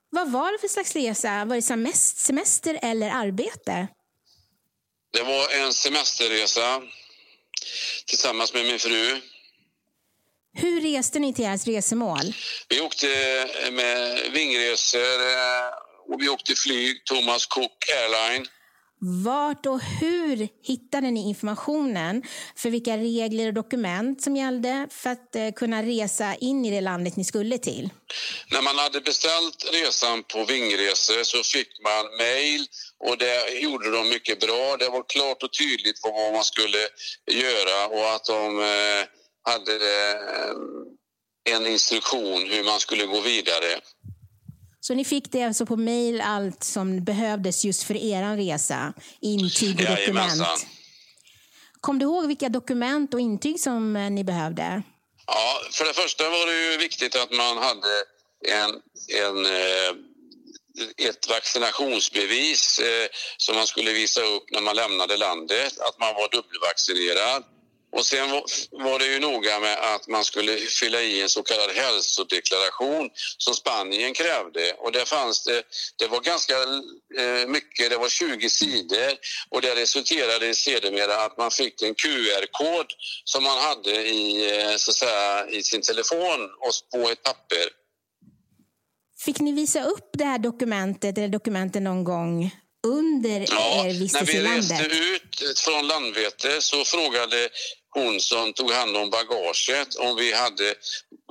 Vad 0.09 0.31
var 0.31 0.51
det 0.51 0.59
för 0.59 0.67
slags 0.67 0.95
resa? 0.95 1.45
Var 1.45 1.55
det 1.55 1.93
semester 1.95 2.79
eller 2.81 3.09
arbete? 3.09 3.87
Det 5.13 5.23
var 5.23 5.49
en 5.49 5.73
semesterresa 5.73 6.81
tillsammans 8.05 8.53
med 8.53 8.65
min 8.65 8.79
fru. 8.79 9.21
Hur 10.53 10.81
reste 10.81 11.19
ni 11.19 11.33
till 11.33 11.45
ert 11.45 11.67
resemål? 11.67 12.33
Vi 12.69 12.81
åkte 12.81 13.07
med 13.71 14.31
vingresor 14.33 14.99
eh, 14.99 16.13
och 16.13 16.21
vi 16.21 16.29
åkte 16.29 16.55
flyg, 16.55 17.05
Thomas 17.05 17.45
Cook 17.45 17.89
Airline. 17.89 18.47
Vart 19.03 19.65
och 19.65 19.81
hur 19.81 20.47
hittade 20.63 21.11
ni 21.11 21.29
informationen 21.29 22.23
för 22.55 22.69
vilka 22.69 22.97
regler 22.97 23.47
och 23.47 23.53
dokument 23.53 24.21
som 24.21 24.35
gällde 24.35 24.87
för 24.91 25.09
att 25.09 25.35
eh, 25.35 25.51
kunna 25.51 25.83
resa 25.83 26.35
in 26.35 26.65
i 26.65 26.71
det 26.71 26.81
landet 26.81 27.15
ni 27.15 27.23
skulle 27.25 27.57
till? 27.57 27.89
När 28.51 28.61
man 28.61 28.77
hade 28.77 29.01
beställt 29.01 29.69
resan 29.73 30.23
på 30.23 30.45
Vingresor 30.45 31.23
så 31.23 31.43
fick 31.43 31.81
man 31.83 32.17
mejl 32.17 32.67
och 33.01 33.17
det 33.17 33.59
gjorde 33.59 33.91
de 33.91 34.09
mycket 34.09 34.39
bra. 34.39 34.77
Det 34.79 34.89
var 34.89 35.03
klart 35.09 35.43
och 35.43 35.53
tydligt 35.53 35.99
vad 36.03 36.33
man 36.33 36.43
skulle 36.43 36.77
göra 37.31 37.87
och 37.87 38.15
att 38.15 38.25
de 38.25 38.59
eh, 38.59 39.05
hade 39.43 39.75
eh, 39.75 41.55
en 41.55 41.67
instruktion 41.67 42.49
hur 42.49 42.63
man 42.63 42.79
skulle 42.79 43.05
gå 43.05 43.21
vidare. 43.21 43.81
Så 44.79 44.93
ni 44.93 45.05
fick 45.05 45.31
det 45.31 45.43
alltså 45.43 45.65
på 45.65 45.77
mail 45.77 46.21
allt 46.21 46.63
som 46.63 47.03
behövdes 47.03 47.65
just 47.65 47.83
för 47.83 47.95
er 47.95 48.37
resa? 48.37 48.93
Intyg 49.21 49.79
och 49.79 49.97
dokument? 49.97 50.67
Kom 51.81 51.99
du 51.99 52.05
ihåg 52.05 52.27
vilka 52.27 52.49
dokument 52.49 53.13
och 53.13 53.19
intyg 53.19 53.59
som 53.59 53.95
eh, 53.95 54.11
ni 54.11 54.23
behövde? 54.23 54.83
Ja, 55.27 55.61
för 55.71 55.85
det 55.85 55.93
första 55.93 56.29
var 56.29 56.45
det 56.45 56.71
ju 56.71 56.77
viktigt 56.77 57.15
att 57.15 57.31
man 57.31 57.57
hade 57.57 58.03
en, 58.47 58.71
en 59.23 59.45
ett 60.97 61.29
vaccinationsbevis 61.29 62.79
eh, 62.79 63.07
som 63.37 63.55
man 63.55 63.67
skulle 63.67 63.93
visa 63.93 64.21
upp 64.21 64.51
när 64.51 64.61
man 64.61 64.75
lämnade 64.75 65.17
landet, 65.17 65.79
att 65.79 65.99
man 65.99 66.15
var 66.15 66.29
dubbelvaccinerad. 66.31 67.43
Och 67.91 68.05
sen 68.05 68.29
var 68.71 68.99
det 68.99 69.05
ju 69.05 69.19
noga 69.19 69.59
med 69.59 69.77
att 69.77 70.07
man 70.07 70.23
skulle 70.23 70.57
fylla 70.57 71.01
i 71.01 71.21
en 71.21 71.29
så 71.29 71.43
kallad 71.43 71.71
hälsodeklaration 71.71 73.09
som 73.37 73.53
Spanien 73.53 74.13
krävde. 74.13 74.73
Och 74.77 74.91
där 74.91 75.05
fanns 75.05 75.43
det, 75.43 75.63
det 75.97 76.07
var 76.07 76.21
ganska 76.21 76.53
eh, 77.17 77.47
mycket, 77.47 77.89
det 77.89 77.97
var 77.97 78.09
20 78.09 78.49
sidor 78.49 79.13
och 79.49 79.61
det 79.61 79.75
resulterade 79.75 80.55
sedermera 80.55 81.15
att 81.15 81.37
man 81.37 81.51
fick 81.51 81.81
en 81.81 81.95
QR-kod 81.95 82.85
som 83.23 83.43
man 83.43 83.57
hade 83.57 83.91
i, 84.07 84.51
eh, 84.51 84.75
så 84.77 84.91
att 84.91 84.97
säga, 84.97 85.47
i 85.49 85.63
sin 85.63 85.81
telefon 85.81 86.49
och 86.59 86.99
på 86.99 87.09
ett 87.09 87.23
papper. 87.23 87.80
Fick 89.25 89.39
ni 89.39 89.51
visa 89.51 89.83
upp 89.83 90.09
det 90.13 90.25
här 90.25 90.37
dokumentet 90.39 91.17
eller 91.17 91.27
dokumenten 91.27 91.83
någon 91.83 92.03
gång 92.03 92.51
under 92.87 93.45
ja, 93.49 93.85
er 93.85 93.93
vistelse 93.99 94.37
i 94.37 94.41
landet? 94.41 94.69
När 94.69 94.89
vi 94.89 95.13
reste 95.13 95.45
ut 95.45 95.59
från 95.59 95.87
Landvetter 95.87 96.59
så 96.59 96.85
frågade 96.85 97.49
hon 97.89 98.19
som 98.19 98.53
tog 98.53 98.71
hand 98.71 98.97
om 98.97 99.09
bagaget 99.09 99.95
om 99.95 100.15
vi 100.15 100.33
hade 100.33 100.75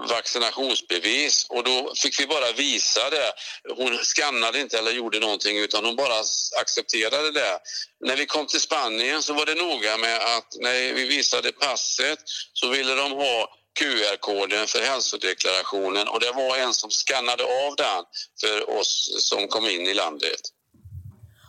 vaccinationsbevis 0.08 1.46
och 1.48 1.64
då 1.64 1.92
fick 1.96 2.20
vi 2.20 2.26
bara 2.26 2.52
visa 2.52 3.10
det. 3.10 3.32
Hon 3.76 3.98
skannade 4.02 4.60
inte 4.60 4.78
eller 4.78 4.90
gjorde 4.90 5.20
någonting 5.20 5.58
utan 5.58 5.84
hon 5.84 5.96
bara 5.96 6.18
accepterade 6.60 7.30
det. 7.30 7.58
När 8.06 8.16
vi 8.16 8.26
kom 8.26 8.46
till 8.46 8.60
Spanien 8.60 9.22
så 9.22 9.34
var 9.34 9.46
det 9.46 9.54
noga 9.54 9.96
med 9.98 10.16
att 10.16 10.48
när 10.60 10.92
vi 10.94 11.06
visade 11.06 11.52
passet 11.52 12.18
så 12.52 12.68
ville 12.68 12.94
de 12.94 13.12
ha 13.12 13.59
QR-koden 13.80 14.66
för 14.66 14.80
hälsodeklarationen 14.80 16.08
och 16.08 16.20
det 16.20 16.32
var 16.32 16.56
en 16.56 16.74
som 16.74 16.90
skannade 16.90 17.44
av 17.44 17.76
den 17.76 18.02
för 18.40 18.78
oss 18.78 18.92
som 19.18 19.48
kom 19.48 19.64
in 19.66 19.86
i 19.86 19.94
landet. 19.94 20.40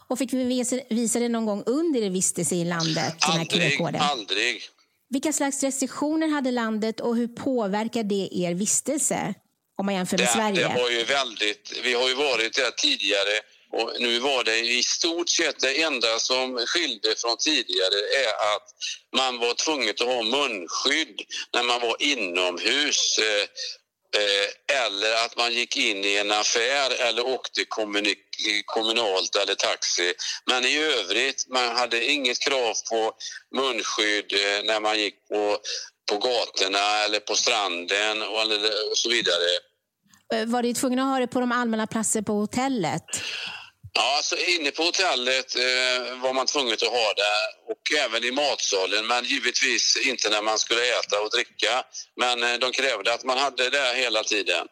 Och 0.09 0.17
fick 0.17 0.33
vi 0.33 0.43
visa, 0.43 0.79
visa 0.89 1.19
det 1.19 1.29
någon 1.29 1.45
gång 1.45 1.63
under 1.65 2.01
er 2.01 2.09
vistelse 2.09 2.55
i 2.55 2.65
landet? 2.65 3.15
Aldrig, 3.19 3.81
aldrig. 3.99 4.61
Vilka 5.09 5.33
slags 5.33 5.63
restriktioner 5.63 6.27
hade 6.27 6.51
landet 6.51 6.99
och 6.99 7.15
hur 7.15 7.27
påverkar 7.27 8.03
det 8.03 8.29
er 8.31 8.53
vistelse? 8.53 9.33
Om 9.77 9.85
man 9.85 9.95
jämför 9.95 10.17
med 10.17 10.27
det, 10.27 10.31
Sverige. 10.31 10.67
Det 10.67 10.81
var 10.81 10.89
ju 10.89 11.03
väldigt, 11.03 11.79
vi 11.83 11.93
har 11.93 12.07
ju 12.07 12.15
varit 12.15 12.53
där 12.53 12.71
tidigare 12.71 13.35
och 13.71 13.91
nu 13.99 14.19
var 14.19 14.43
det 14.43 14.59
i 14.59 14.83
stort 14.83 15.29
sett 15.29 15.59
det 15.59 15.81
enda 15.81 16.19
som 16.19 16.65
skilde 16.67 17.15
från 17.17 17.37
tidigare 17.37 17.99
är 18.25 18.55
att 18.55 18.67
man 19.15 19.39
var 19.39 19.53
tvungen 19.53 19.89
att 19.89 19.99
ha 19.99 20.23
munskydd 20.23 21.21
när 21.53 21.63
man 21.63 21.81
var 21.81 21.95
inomhus 21.99 23.19
eh, 23.19 23.43
eh 24.21 24.83
eller 24.85 25.25
att 25.25 25.37
man 25.37 25.53
gick 25.53 25.77
in 25.77 26.05
i 26.05 26.17
en 26.17 26.31
affär 26.31 27.01
eller 27.07 27.25
åkte 27.27 27.65
kommunalt 28.65 29.35
eller 29.35 29.55
taxi. 29.55 30.13
Men 30.45 30.65
i 30.65 30.77
övrigt, 30.77 31.45
man 31.49 31.75
hade 31.75 32.05
inget 32.05 32.39
krav 32.39 32.73
på 32.89 33.13
munskydd 33.55 34.33
eh, 34.33 34.63
när 34.63 34.79
man 34.79 34.99
gick 34.99 35.27
på, 35.27 35.57
på 36.11 36.17
gatorna 36.17 37.03
eller 37.05 37.19
på 37.19 37.35
stranden 37.35 38.21
och, 38.21 38.41
och 38.91 38.97
så 38.97 39.09
vidare. 39.09 39.49
Eh, 40.33 40.45
var 40.45 40.63
du 40.63 40.73
tvungen 40.73 40.99
att 40.99 41.05
ha 41.05 41.19
det 41.19 41.27
på 41.27 41.39
de 41.39 41.51
allmänna 41.51 41.87
platser 41.87 42.21
på 42.21 42.33
hotellet? 42.33 43.05
Ja, 43.93 44.17
alltså 44.17 44.35
inne 44.37 44.71
på 44.71 44.83
hotellet 44.83 45.55
eh, 45.55 46.19
var 46.21 46.33
man 46.33 46.45
tvungen 46.45 46.73
att 46.73 46.81
ha 46.81 47.13
det 47.21 47.71
och 47.71 47.83
även 48.05 48.23
i 48.23 48.31
matsalen 48.31 49.07
men 49.07 49.25
givetvis 49.25 49.97
inte 50.05 50.29
när 50.29 50.41
man 50.41 50.57
skulle 50.59 50.81
äta 50.99 51.21
och 51.21 51.29
dricka. 51.29 51.83
Men 52.15 52.43
eh, 52.43 52.59
de 52.59 52.71
krävde 52.71 53.13
att 53.13 53.23
man 53.23 53.37
hade 53.37 53.69
det 53.69 53.93
hela 53.95 54.23
tiden. 54.23 54.67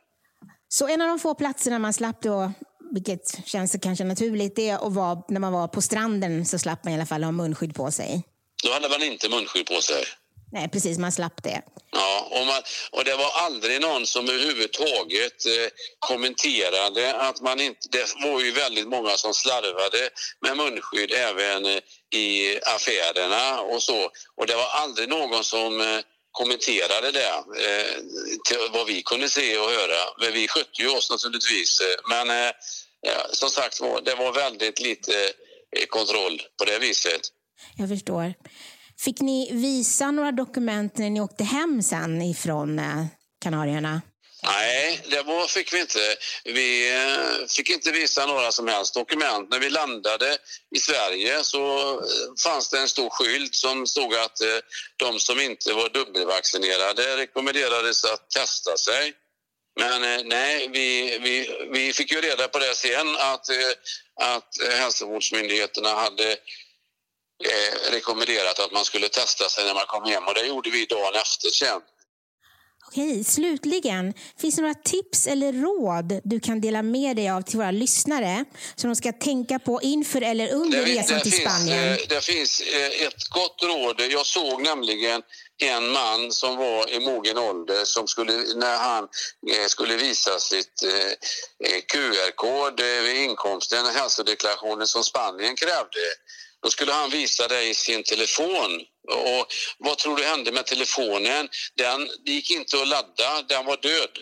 Så 0.68 0.88
en 0.88 1.02
av 1.02 1.08
de 1.08 1.20
få 1.20 1.36
platserna 1.36 1.80
man 1.80 1.94
slapp 1.94 2.22
då, 2.22 2.52
vilket 2.92 3.48
känns 3.48 3.76
kanske 3.82 4.04
naturligt, 4.04 4.56
det 4.56 4.72
att 4.72 4.94
vara, 4.94 5.24
när 5.28 5.40
man 5.40 5.54
var 5.54 5.68
på 5.68 5.82
stranden 5.82 6.46
så 6.46 6.60
slapp 6.60 6.84
man 6.84 6.94
i 6.94 6.96
alla 6.96 7.06
fall 7.06 7.24
ha 7.24 7.32
munskydd 7.32 7.76
på 7.76 7.92
sig? 7.92 8.24
Då 8.64 8.74
hade 8.74 8.90
man 8.90 9.04
inte 9.04 9.30
munskydd 9.30 9.66
på 9.66 9.82
sig. 9.82 10.04
Nej, 10.52 10.70
precis. 10.70 10.98
Man 10.98 11.12
slapp 11.12 11.44
det. 11.44 11.62
Ja, 11.92 12.28
och, 12.32 12.46
man, 12.46 12.62
och 12.92 13.04
det 13.04 13.16
var 13.16 13.32
aldrig 13.36 13.82
någon 13.82 14.08
som 14.08 14.30
överhuvudtaget 14.30 15.46
eh, 15.46 15.70
kommenterade 16.00 17.16
att 17.16 17.42
man 17.42 17.60
inte... 17.60 17.88
Det 17.92 18.16
var 18.24 18.42
ju 18.42 18.52
väldigt 18.52 18.88
många 18.88 19.18
som 19.18 19.34
slarvade 19.34 20.10
med 20.42 20.58
munskydd 20.58 21.12
även 21.12 21.66
eh, 21.66 21.80
i 22.14 22.60
affärerna 22.66 23.62
och 23.62 23.84
så. 23.84 24.10
Och 24.36 24.48
det 24.48 24.56
var 24.56 24.70
aldrig 24.70 25.10
någon 25.10 25.44
som 25.44 25.82
eh, 25.82 26.00
kommenterade 26.32 27.12
det, 27.12 27.34
eh, 27.66 27.96
till 28.48 28.58
vad 28.74 28.88
vi 28.88 29.02
kunde 29.04 29.30
se 29.30 29.58
och 29.58 29.70
höra. 29.70 30.02
Men 30.20 30.34
vi 30.34 30.48
skötte 30.48 30.82
ju 30.82 30.90
oss 30.90 31.12
naturligtvis. 31.12 31.82
Men 32.10 32.30
eh, 32.30 32.52
som 33.32 33.50
sagt 33.50 33.80
det 34.06 34.16
var 34.16 34.34
väldigt 34.34 34.80
lite 34.80 35.24
eh, 35.78 35.86
kontroll 35.90 36.42
på 36.58 36.66
det 36.66 36.80
viset. 36.80 37.22
Jag 37.78 37.90
förstår. 37.90 38.34
Fick 39.00 39.22
ni 39.22 39.50
visa 39.54 40.12
några 40.12 40.32
dokument 40.32 40.98
när 40.98 41.10
ni 41.10 41.22
åkte 41.22 41.44
hem 41.44 41.82
sen 41.84 42.22
ifrån 42.22 42.80
eh, 42.80 43.06
Kanarierna? 43.42 44.02
Nej, 44.44 45.02
det 45.10 45.22
var, 45.22 45.48
fick 45.48 45.74
vi 45.74 45.80
inte. 45.80 46.16
Vi 46.44 46.96
eh, 46.96 47.48
fick 47.48 47.70
inte 47.70 47.92
visa 47.92 48.26
några 48.26 48.52
som 48.52 48.68
helst 48.68 48.94
dokument. 48.94 49.50
När 49.50 49.60
vi 49.60 49.70
landade 49.70 50.38
i 50.76 50.80
Sverige 50.80 51.44
så 51.44 51.92
eh, 51.92 52.00
fanns 52.44 52.70
det 52.70 52.80
en 52.80 52.88
stor 52.88 53.10
skylt 53.10 53.56
som 53.56 53.88
stod 53.88 54.16
att 54.16 54.38
de 54.98 55.20
som 55.20 55.40
inte 55.40 55.74
var 55.74 55.90
dubbelvaccinerade 55.90 57.18
rekommenderades 57.18 58.04
att 58.04 58.30
testa 58.30 58.78
sig. 58.78 59.14
Men 59.80 60.28
nej, 60.28 60.70
vi, 60.74 61.20
vi, 61.20 61.68
vi 61.72 61.94
fick 61.94 62.12
ju 62.12 62.22
reda 62.22 62.48
på 62.48 62.60
det 62.60 62.76
sen 62.76 63.16
att, 63.16 63.46
att 64.22 64.74
hälsovårdsmyndigheterna 64.80 65.90
hade 65.90 66.38
rekommenderat 67.92 68.60
att 68.60 68.72
man 68.72 68.86
skulle 68.86 69.10
testa 69.10 69.50
sig 69.50 69.66
när 69.66 69.74
man 69.74 69.86
kom 69.88 70.04
hem 70.04 70.28
och 70.28 70.34
det 70.34 70.48
gjorde 70.48 70.70
vi 70.70 70.86
dagen 70.86 71.16
efter 71.16 71.50
sen. 71.50 71.82
Okej, 72.92 73.24
slutligen, 73.24 74.14
finns 74.38 74.56
det 74.56 74.62
några 74.62 74.74
tips 74.74 75.28
eller 75.28 75.54
råd 75.54 76.22
du 76.24 76.40
kan 76.40 76.62
dela 76.62 76.82
med 76.82 77.16
dig 77.16 77.30
av 77.30 77.42
till 77.42 77.58
våra 77.58 77.72
lyssnare 77.72 78.46
som 78.76 78.90
de 78.90 78.96
ska 78.96 79.12
tänka 79.12 79.60
på 79.60 79.82
inför 79.82 80.22
eller 80.22 80.54
under 80.54 80.78
det, 80.78 80.86
resan 80.86 81.18
det 81.18 81.24
till 81.24 81.32
finns, 81.32 81.44
Spanien? 81.44 81.92
Eh, 81.92 81.98
det 82.10 82.24
finns 82.24 82.62
eh, 82.62 83.08
ett 83.08 83.30
gott 83.30 83.64
råd. 83.64 84.02
Jag 84.12 84.26
såg 84.26 84.62
nämligen 84.62 85.22
en 85.58 85.92
man 85.92 86.32
som 86.32 86.58
var 86.58 86.90
i 86.90 87.00
mogen 87.00 87.38
ålder 87.38 87.86
som 87.86 88.08
skulle, 88.08 88.34
när 88.56 88.78
han 88.78 89.04
eh, 89.54 89.68
skulle 89.68 89.96
visa 89.96 90.40
sitt 90.40 90.84
QR-kod 91.94 92.82
vid 92.82 93.16
inkomsten, 93.16 93.86
hälsodeklarationen 93.86 94.88
som 94.88 95.04
Spanien 95.04 95.56
krävde, 95.56 96.00
då 96.64 96.70
skulle 96.70 96.92
han 96.92 97.10
visa 97.10 97.48
dig 97.48 97.74
sin 97.74 98.04
telefon. 98.04 98.82
Och 99.12 99.48
vad 99.78 99.98
tror 99.98 100.16
du 100.16 100.24
hände 100.24 100.52
med 100.52 100.66
telefonen? 100.66 101.50
Den 101.76 102.10
det 102.26 102.32
gick 102.32 102.52
inte 102.52 102.82
att 102.82 102.88
ladda, 102.88 103.42
den 103.42 103.66
var 103.66 103.78
död. 103.78 104.20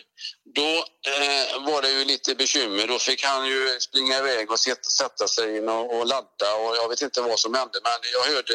Då 0.54 0.84
eh, 1.12 1.66
var 1.66 1.82
det 1.82 1.90
ju 1.90 2.04
lite 2.04 2.34
bekymmer. 2.34 2.86
Då 2.86 2.98
fick 2.98 3.24
han 3.24 3.46
ju 3.46 3.80
springa 3.80 4.18
iväg 4.18 4.50
och 4.50 4.60
sätta 4.60 5.28
sig 5.28 5.56
in 5.56 5.68
och, 5.68 5.98
och, 5.98 6.06
ladda 6.06 6.54
och 6.54 6.76
jag 6.76 6.88
vet 6.88 7.02
inte 7.02 7.20
vad 7.20 7.38
som 7.38 7.54
hände 7.54 7.80
men 7.82 8.10
jag 8.12 8.34
hörde 8.34 8.54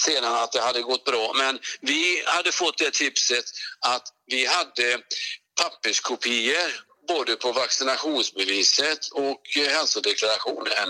sedan 0.00 0.34
att 0.34 0.52
det 0.52 0.60
hade 0.60 0.82
gått 0.82 1.04
bra. 1.04 1.32
Men 1.34 1.58
vi 1.80 2.22
hade 2.26 2.52
fått 2.52 2.78
det 2.78 2.90
tipset 2.90 3.44
att 3.80 4.08
vi 4.26 4.46
hade 4.46 4.98
papperskopior 5.60 6.87
både 7.08 7.36
på 7.36 7.52
vaccinationsbeviset 7.52 9.08
och 9.12 9.42
eh, 9.56 9.68
hälsodeklarationen 9.76 10.88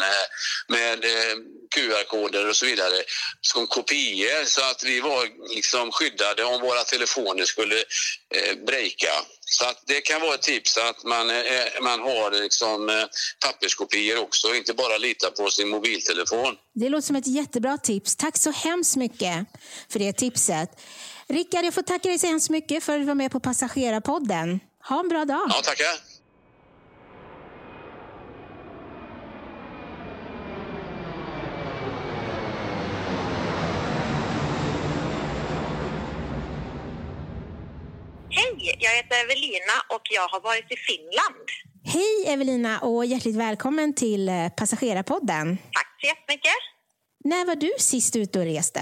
med 0.69 1.05
eh, 1.05 1.35
QR-koder 1.75 2.49
och 2.49 2.57
så 2.57 2.67
vidare 2.67 3.03
som 3.41 3.67
kopior 3.67 4.45
så 4.45 4.61
att 4.71 4.83
vi 4.85 5.01
var 5.01 5.55
liksom 5.55 5.93
skyddade 5.93 6.45
om 6.45 6.61
våra 6.61 6.85
telefoner 6.85 7.45
skulle 7.45 7.77
eh, 8.35 8.65
breaka. 8.67 9.13
Så 9.41 9.65
att 9.65 9.83
det 9.87 10.01
kan 10.01 10.21
vara 10.21 10.35
ett 10.35 10.43
tips 10.43 10.77
att 10.77 11.05
man, 11.05 11.27
man 11.83 12.01
har 12.01 12.31
liksom, 12.43 13.07
papperskopior 13.45 14.19
också, 14.19 14.55
inte 14.55 14.75
bara 14.75 14.99
lita 14.99 15.31
på 15.31 15.51
sin 15.51 15.69
mobiltelefon. 15.69 16.55
Det 16.75 16.89
låter 16.89 17.07
som 17.07 17.17
ett 17.17 17.27
jättebra 17.27 17.79
tips. 17.79 18.17
Tack 18.17 18.37
så 18.37 18.51
hemskt 18.51 18.97
mycket 18.97 19.47
för 19.93 19.99
det 19.99 20.13
tipset. 20.13 20.71
Rickard, 21.29 21.65
jag 21.65 21.75
får 21.75 21.83
tacka 21.83 22.09
dig 22.09 22.19
så 22.19 22.27
hemskt 22.27 22.51
mycket 22.51 22.85
för 22.85 22.93
att 22.95 23.01
du 23.01 23.05
var 23.05 23.15
med 23.15 23.31
på 23.31 23.41
Passagerarpodden. 23.41 24.61
Ha 24.85 25.01
en 25.01 25.09
bra 25.09 25.25
dag. 25.25 25.47
Ja, 25.49 25.61
tackar. 25.65 25.87
Hej, 38.31 38.77
jag 38.81 38.91
heter 38.91 39.17
Evelina 39.25 39.73
och 39.89 40.03
jag 40.11 40.29
har 40.29 40.41
varit 40.41 40.73
i 40.73 40.77
Finland. 40.77 41.45
Hej 41.85 42.35
Evelina 42.35 42.79
och 42.81 43.07
hjärtligt 43.07 43.37
välkommen 43.37 43.95
till 43.95 44.29
eh, 44.29 44.49
Passagerarpodden. 44.57 45.59
Tack 45.73 45.87
så 46.01 46.07
jättemycket. 46.07 46.53
När 47.25 47.45
var 47.47 47.57
du 47.57 47.73
sist 47.79 48.17
ute 48.17 48.39
och 48.39 48.45
reste? 48.45 48.81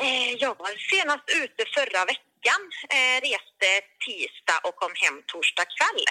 Eh, 0.00 0.32
jag 0.40 0.54
var 0.58 0.98
senast 1.00 1.24
ute 1.44 1.64
förra 1.74 2.04
veckan. 2.04 2.22
Eh, 2.46 3.20
reste 3.20 3.68
tisdag 4.06 4.58
och 4.64 4.76
kom 4.76 4.92
hem 4.94 5.22
torsdag 5.26 5.66
kväll 5.78 6.04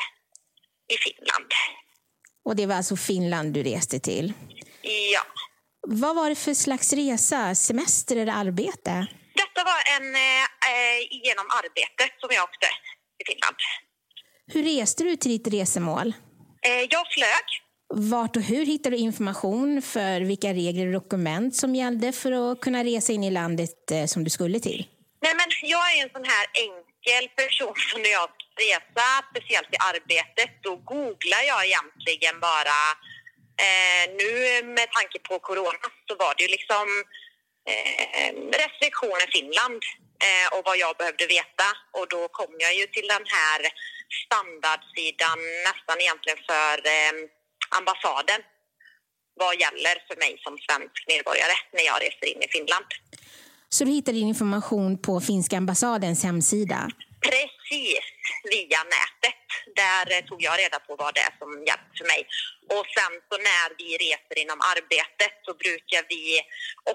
i 0.94 0.98
Finland. 0.98 1.52
Och 2.46 2.56
det 2.56 2.66
var 2.66 2.76
alltså 2.76 2.96
Finland 2.96 3.54
du 3.54 3.64
reste 3.64 4.00
till? 4.00 4.34
Ja. 5.14 5.22
Vad 5.88 6.16
var 6.16 6.30
det 6.30 6.36
för 6.36 6.54
slags 6.54 6.94
resa? 6.94 7.56
Semester 7.56 8.16
eller 8.16 8.34
arbete? 8.34 9.08
Detta 9.36 9.64
var 9.72 9.82
en 9.98 10.16
eh, 10.16 10.98
genom 11.12 11.46
arbetet 11.60 12.20
som 12.20 12.30
jag 12.32 12.44
åkte 12.44 12.68
i 13.22 13.24
Finland. 13.32 13.56
Hur 14.54 14.64
reste 14.64 15.04
du 15.04 15.16
till 15.16 15.32
ditt 15.32 15.48
resemål? 15.48 16.14
Eh, 16.68 16.88
jag 16.90 17.06
flög. 17.14 17.46
Vart 17.94 18.36
och 18.36 18.42
hur 18.42 18.66
hittade 18.66 18.96
du 18.96 19.00
information 19.02 19.82
för 19.82 20.22
vilka 20.22 20.54
regler 20.54 20.86
och 20.88 20.94
dokument 20.94 21.56
som 21.56 21.76
gällde 21.76 22.12
för 22.12 22.32
att 22.52 22.60
kunna 22.62 22.84
resa 22.84 23.14
in 23.14 23.24
i 23.24 23.32
landet 23.32 23.92
eh, 23.92 24.06
som 24.06 24.24
du 24.24 24.30
skulle 24.30 24.60
till? 24.60 24.88
Nej, 25.24 25.34
men 25.36 25.50
jag 25.62 25.86
är 25.94 26.04
en 26.04 26.16
sån 26.16 26.26
här 26.34 26.46
enkel 26.66 27.30
person 27.36 27.76
som 27.90 28.02
när 28.02 28.10
jag 28.10 28.30
ska 28.30 28.64
resa, 28.66 29.08
speciellt 29.32 29.74
i 29.74 29.78
arbetet, 29.92 30.52
då 30.62 30.76
googlar 30.76 31.44
jag 31.52 31.66
egentligen 31.66 32.40
bara 32.40 32.80
eh, 33.66 34.04
nu 34.20 34.32
med 34.78 34.92
tanke 34.92 35.20
på 35.20 35.40
corona 35.40 35.88
så 36.08 36.16
var 36.16 36.34
det 36.36 36.44
ju 36.44 36.50
liksom 36.58 36.86
eh, 37.70 38.32
restriktioner 38.62 39.28
Finland 39.38 39.82
eh, 40.28 40.48
och 40.54 40.66
vad 40.66 40.78
jag 40.78 40.98
behövde 40.98 41.26
veta. 41.28 41.68
Och 41.98 42.08
då 42.08 42.28
kom 42.28 42.54
jag 42.66 42.74
ju 42.76 42.86
till 42.86 43.08
den 43.08 43.26
här 43.38 43.60
standardsidan 44.26 45.40
nästan 45.68 46.02
egentligen 46.02 46.40
för 46.50 46.76
eh, 46.96 47.14
ambassaden 47.78 48.42
vad 49.36 49.60
gäller 49.60 49.96
för 50.08 50.16
mig 50.16 50.34
som 50.44 50.58
svensk 50.58 51.04
medborgare 51.08 51.56
när 51.74 51.84
jag 51.90 52.02
reser 52.06 52.28
in 52.34 52.44
i 52.44 52.48
Finland. 52.56 52.86
Så 53.76 53.84
du 53.84 53.92
hittade 53.92 54.18
din 54.18 54.28
information 54.28 54.98
på 55.06 55.14
finska 55.30 55.58
ambassadens 55.58 56.24
hemsida? 56.24 56.80
Precis, 57.30 58.06
via 58.54 58.82
nätet. 58.96 59.42
Där 59.82 60.06
eh, 60.14 60.22
tog 60.30 60.40
jag 60.48 60.56
reda 60.64 60.80
på 60.88 60.92
vad 61.02 61.12
det 61.16 61.24
är 61.30 61.34
som 61.42 61.50
gäller 61.70 61.92
för 61.98 62.08
mig. 62.14 62.22
Och 62.76 62.86
sen 62.96 63.14
så 63.30 63.36
när 63.50 63.68
vi 63.80 63.88
reser 64.06 64.38
inom 64.44 64.60
arbetet 64.74 65.34
så 65.46 65.52
brukar 65.64 66.02
vi 66.14 66.24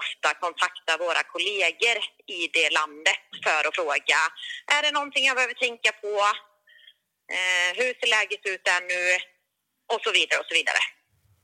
ofta 0.01 0.29
kontakta 0.43 0.91
våra 1.05 1.23
kollegor 1.33 1.97
i 2.37 2.39
det 2.57 2.69
landet 2.79 3.21
för 3.45 3.61
att 3.67 3.75
fråga 3.79 4.19
är 4.75 4.81
det 4.83 4.91
någonting 4.97 5.23
jag 5.29 5.35
behöver 5.39 5.57
tänka 5.67 5.91
på? 6.03 6.13
Eh, 7.37 7.69
hur 7.79 7.91
ser 7.99 8.09
läget 8.17 8.43
ut 8.51 8.63
där 8.69 8.81
nu? 8.93 9.03
Och 9.93 10.01
så 10.05 10.11
vidare 10.17 10.39
och 10.41 10.49
så 10.49 10.55
vidare. 10.59 10.81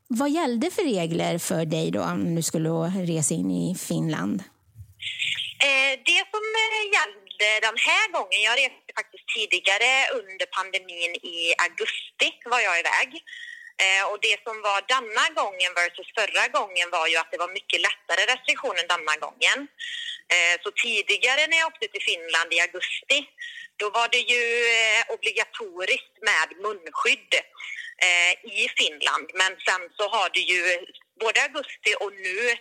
Vad 0.08 0.30
gällde 0.30 0.72
för 0.72 0.84
regler 0.84 1.38
för 1.50 1.66
dig 1.66 1.92
då 1.92 2.02
om 2.02 2.36
du 2.36 2.42
skulle 2.50 2.70
resa 3.14 3.34
in 3.34 3.52
i 3.52 3.76
Finland? 3.90 4.44
Eh, 5.68 5.94
det 6.10 6.24
som 6.34 6.46
eh, 6.64 6.84
gällde 6.96 7.50
den 7.68 7.78
här 7.88 8.06
gången, 8.16 8.42
jag 8.50 8.60
reste 8.64 8.90
faktiskt 9.00 9.28
tidigare 9.36 9.92
under 10.20 10.46
pandemin 10.56 11.14
i 11.36 11.38
augusti 11.66 12.30
var 12.54 12.60
jag 12.68 12.80
iväg. 12.84 13.10
Eh, 13.84 14.04
och 14.10 14.20
det 14.28 14.38
som 14.46 14.56
var 14.68 14.80
denna 14.96 15.26
gången 15.42 15.72
versus 15.82 16.10
förra 16.20 16.46
gången 16.58 16.88
var 16.98 17.08
ju 17.08 17.18
att 17.18 17.32
det 17.32 17.44
var 17.44 17.58
mycket 17.60 17.82
lättare 17.88 18.22
restriktioner 18.34 18.86
denna 18.94 19.16
gången. 19.26 19.60
Så 20.64 20.72
tidigare 20.72 21.48
när 21.48 21.58
jag 21.58 21.68
åkte 21.68 21.88
till 21.88 22.08
Finland 22.12 22.54
i 22.54 22.60
augusti, 22.60 23.20
då 23.78 23.90
var 23.90 24.08
det 24.16 24.24
ju 24.34 24.44
obligatoriskt 25.16 26.16
med 26.30 26.48
munskydd 26.66 27.34
i 28.44 28.62
Finland. 28.80 29.28
Men 29.34 29.52
sen 29.68 29.84
så 29.98 30.04
har 30.16 30.30
det 30.34 30.46
ju 30.54 30.62
både 31.20 31.42
augusti 31.42 31.92
och 32.00 32.14
nu 32.14 32.58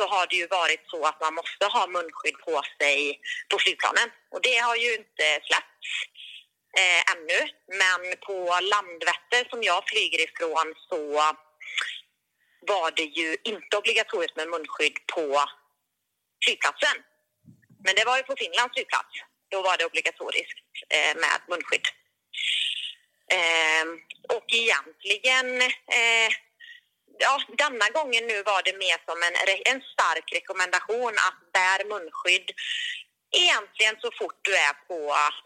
så 0.00 0.06
har 0.14 0.26
det 0.26 0.36
ju 0.36 0.46
varit 0.46 0.82
så 0.92 0.98
att 1.04 1.20
man 1.20 1.34
måste 1.34 1.64
ha 1.74 1.86
munskydd 1.86 2.38
på 2.46 2.62
sig 2.80 3.20
på 3.50 3.58
flygplanen. 3.58 4.08
Och 4.32 4.42
det 4.42 4.56
har 4.66 4.76
ju 4.76 4.90
inte 5.00 5.26
släppts 5.48 5.90
eh, 6.80 7.00
ännu. 7.12 7.40
Men 7.82 8.00
på 8.26 8.36
Landvetter 8.72 9.42
som 9.50 9.62
jag 9.62 9.80
flyger 9.90 10.20
ifrån 10.28 10.68
så 10.88 11.00
var 12.72 12.90
det 12.90 13.08
ju 13.20 13.36
inte 13.44 13.76
obligatoriskt 13.76 14.36
med 14.36 14.48
munskydd 14.48 14.96
på 15.14 15.24
flygplatsen. 16.44 16.96
Men 17.84 17.94
det 17.94 18.04
var 18.04 18.16
ju 18.16 18.22
på 18.22 18.36
Finlands 18.36 18.74
flygplats. 18.74 19.14
Då 19.52 19.62
var 19.62 19.76
det 19.76 19.84
obligatoriskt 19.84 20.58
eh, 20.94 21.14
med 21.22 21.36
munskydd. 21.48 21.86
Eh, 23.36 23.84
och 24.36 24.46
egentligen 24.62 25.48
eh, 26.00 26.28
ja, 27.26 27.32
denna 27.64 27.86
gången 27.98 28.22
nu 28.32 28.36
var 28.50 28.60
det 28.66 28.74
mer 28.84 28.98
som 29.08 29.18
en, 29.26 29.34
en 29.72 29.80
stark 29.94 30.26
rekommendation 30.38 31.14
att 31.28 31.38
bär 31.56 31.78
munskydd 31.92 32.48
egentligen 33.42 33.94
så 34.04 34.08
fort 34.18 34.38
du 34.48 34.52
är 34.68 34.74
på 34.88 34.96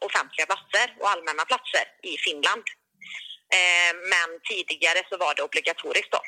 offentliga 0.07 0.47
platser 0.51 0.87
och 1.01 1.09
allmänna 1.13 1.45
platser 1.51 1.85
i 2.03 2.15
Finland. 2.27 2.65
Eh, 3.59 3.93
men 4.13 4.29
tidigare 4.51 5.01
så 5.09 5.15
var 5.17 5.35
det 5.35 5.43
obligatoriskt 5.43 6.13
då, 6.17 6.21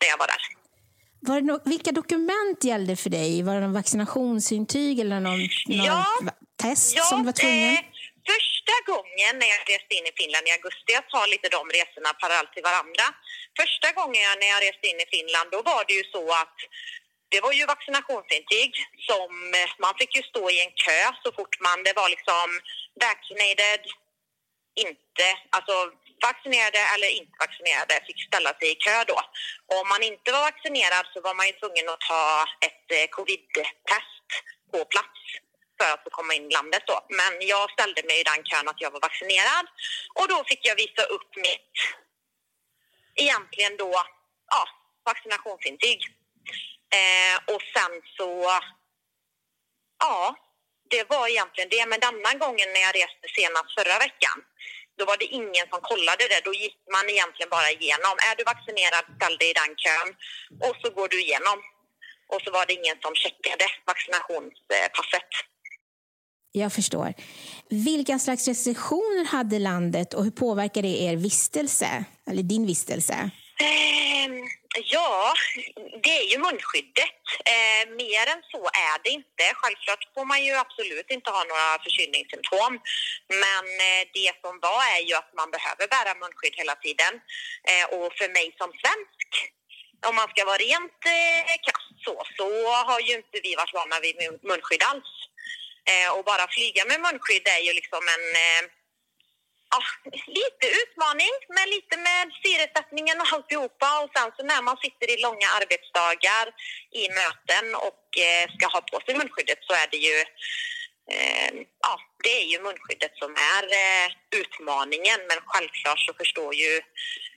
när 0.00 0.08
jag 0.12 0.18
var 0.18 0.26
där. 0.26 0.42
var 1.20 1.40
no 1.40 1.60
vilka 1.64 1.92
dokument 1.92 2.64
gällde 2.64 2.96
för 2.96 3.10
dig? 3.10 3.42
Var 3.42 3.54
det 3.54 3.60
någon 3.60 3.72
vaccinationsintyg 3.72 5.00
eller 5.00 5.20
någon, 5.20 5.40
någon 5.66 5.86
Ja. 5.86 6.04
test 6.62 6.96
Ja, 6.96 7.02
som 7.02 7.24
var 7.24 7.32
tvungen? 7.32 7.74
eh, 7.74 7.80
första 8.30 8.76
gången 8.92 9.32
när 9.40 9.48
jag 9.54 9.60
reste 9.72 9.92
in 9.98 10.06
i 10.10 10.14
Finland 10.20 10.44
i 10.48 10.52
augusti, 10.56 10.90
jag 10.98 11.08
tar 11.14 11.26
lite 11.34 11.48
de 11.56 11.62
resorna 11.78 12.10
parallellt 12.22 12.52
till 12.52 12.68
varandra. 12.70 13.04
Första 13.60 13.88
gången 13.98 14.22
jag, 14.28 14.38
när 14.40 14.50
jag 14.54 14.62
reste 14.68 14.86
in 14.90 15.00
i 15.04 15.08
Finland, 15.14 15.48
då 15.54 15.58
var 15.70 15.82
det 15.88 15.94
ju 16.00 16.04
så 16.16 16.24
att 16.42 16.58
det 17.32 17.40
var 17.40 17.52
ju 17.52 17.64
vaccinationsintyg 17.66 18.70
som 19.08 19.30
eh, 19.60 19.70
man 19.84 19.94
fick 20.00 20.12
ju 20.16 20.22
stå 20.22 20.50
i 20.50 20.56
en 20.64 20.72
kö 20.84 21.00
så 21.22 21.28
fort 21.36 21.54
man, 21.66 21.78
det 21.86 21.94
var 22.00 22.08
liksom 22.08 22.48
vaccinated, 23.06 23.82
inte, 24.86 25.26
alltså 25.56 25.74
vaccinerade 26.28 26.82
eller 26.94 27.10
inte 27.20 27.36
vaccinerade 27.44 27.94
fick 28.06 28.20
ställa 28.28 28.50
sig 28.58 28.68
i 28.72 28.74
kö 28.74 29.04
då. 29.12 29.18
Och 29.68 29.80
om 29.82 29.88
man 29.88 30.02
inte 30.02 30.32
var 30.32 30.42
vaccinerad 30.50 31.06
så 31.12 31.20
var 31.26 31.34
man 31.34 31.46
ju 31.46 31.52
tvungen 31.52 31.88
att 31.88 32.00
ta 32.00 32.44
ett 32.66 32.86
eh, 32.96 33.06
covid-test 33.16 34.28
på 34.72 34.84
plats 34.84 35.20
för 35.78 35.92
att 35.92 36.02
få 36.04 36.10
komma 36.10 36.34
in 36.34 36.50
i 36.50 36.54
landet 36.54 36.82
då. 36.86 37.06
Men 37.08 37.32
jag 37.40 37.70
ställde 37.70 38.02
mig 38.02 38.20
i 38.20 38.28
den 38.30 38.44
kön 38.44 38.68
att 38.68 38.80
jag 38.80 38.90
var 38.90 39.00
vaccinerad 39.00 39.66
och 40.18 40.28
då 40.28 40.44
fick 40.44 40.66
jag 40.66 40.76
visa 40.76 41.02
upp 41.02 41.36
mitt, 41.36 41.72
egentligen 43.14 43.76
då, 43.76 43.92
ja, 44.54 44.62
vaccinationsintyg. 45.04 46.00
Eh, 46.98 47.54
och 47.54 47.62
sen 47.74 47.92
så, 48.16 48.60
ja, 49.98 50.36
det 50.90 51.08
var 51.08 51.28
egentligen 51.28 51.68
det. 51.68 51.86
Men 51.86 52.00
denna 52.00 52.32
gången 52.34 52.68
när 52.72 52.80
jag 52.80 52.94
reste 52.94 53.26
senast 53.36 53.74
förra 53.78 53.98
veckan, 53.98 54.38
då 54.98 55.04
var 55.04 55.16
det 55.16 55.24
ingen 55.24 55.66
som 55.72 55.80
kollade 55.80 56.28
det. 56.28 56.40
Då 56.44 56.54
gick 56.54 56.78
man 56.92 57.08
egentligen 57.08 57.50
bara 57.50 57.70
igenom. 57.70 58.14
Är 58.28 58.34
du 58.36 58.44
vaccinerad, 58.44 59.04
ställ 59.16 59.36
dig 59.38 59.50
i 59.50 59.58
den 59.62 59.72
kön 59.84 60.08
och 60.66 60.76
så 60.82 60.90
går 60.90 61.08
du 61.08 61.18
igenom. 61.20 61.58
Och 62.28 62.42
så 62.42 62.50
var 62.50 62.66
det 62.66 62.72
ingen 62.72 62.98
som 63.00 63.14
checkade 63.14 63.66
vaccinationspasset. 63.84 65.30
Jag 66.62 66.72
förstår. 66.72 67.14
Vilka 67.70 68.18
slags 68.18 68.48
restriktioner 68.48 69.24
hade 69.24 69.58
landet 69.58 70.14
och 70.14 70.24
hur 70.24 70.30
påverkade 70.30 70.88
det 70.88 71.02
er 71.02 71.16
vistelse? 71.16 72.04
Eller 72.30 72.42
din 72.42 72.66
vistelse? 72.66 73.16
Ehm, 73.68 74.36
ja, 74.94 75.34
det 76.04 76.14
är 76.22 76.26
ju 76.32 76.38
munskyddet. 76.46 77.22
Eh, 77.54 77.82
mer 78.02 78.24
än 78.34 78.42
så 78.52 78.62
är 78.88 78.96
det 79.04 79.10
inte. 79.20 79.44
Självklart 79.60 80.02
får 80.14 80.24
man 80.32 80.40
ju 80.46 80.52
absolut 80.64 81.08
inte 81.16 81.30
ha 81.36 81.42
några 81.50 81.68
förkylningssymptom. 81.84 82.72
Men 83.44 83.64
eh, 83.86 84.02
det 84.18 84.30
som 84.42 84.54
var 84.66 84.82
är 84.96 85.02
ju 85.08 85.14
att 85.22 85.32
man 85.40 85.48
behöver 85.56 85.84
bära 85.96 86.12
munskydd 86.22 86.54
hela 86.62 86.76
tiden. 86.84 87.12
Eh, 87.70 87.86
och 87.96 88.08
för 88.18 88.28
mig 88.36 88.46
som 88.60 88.70
svensk, 88.82 89.28
om 90.08 90.14
man 90.20 90.28
ska 90.32 90.40
vara 90.50 90.64
rent 90.68 91.00
eh, 91.16 91.56
krasst 91.64 91.96
så, 92.06 92.14
så 92.38 92.48
har 92.88 93.00
ju 93.08 93.12
inte 93.20 93.36
vi 93.46 93.52
varit 93.60 93.74
vana 93.80 93.96
vid 94.04 94.16
munskydd 94.50 94.84
alls. 94.90 95.15
Eh, 95.92 96.10
och 96.16 96.24
bara 96.24 96.46
flyga 96.48 96.84
med 96.84 97.00
munskydd 97.00 97.46
är 97.56 97.62
ju 97.66 97.72
liksom 97.72 98.02
en 98.16 98.26
eh, 98.46 98.62
ja, 99.70 99.80
lite 100.40 100.66
utmaning, 100.82 101.34
men 101.56 101.66
lite 101.76 101.96
med 101.96 102.24
syresättningen 102.42 103.20
och 103.20 103.32
alltihopa. 103.32 103.88
Och 104.02 104.10
sen 104.16 104.30
så 104.36 104.42
när 104.52 104.62
man 104.62 104.76
sitter 104.84 105.06
i 105.14 105.22
långa 105.26 105.48
arbetsdagar 105.60 106.46
i 107.02 107.04
möten 107.20 107.66
och 107.86 108.04
eh, 108.26 108.44
ska 108.54 108.66
ha 108.74 108.80
på 108.80 108.96
sig 109.00 109.14
munskyddet 109.20 109.60
så 109.68 109.72
är 109.82 109.88
det 109.92 110.00
ju 110.08 110.18
eh, 111.14 111.50
ja, 111.86 111.94
det 112.24 112.34
är 112.42 112.46
ju 112.52 112.58
munskyddet 112.66 113.14
som 113.22 113.32
är 113.56 113.64
eh, 113.82 114.06
utmaningen. 114.40 115.20
Men 115.28 115.38
självklart 115.50 116.00
så 116.06 116.12
förstår 116.14 116.54
ju 116.54 116.80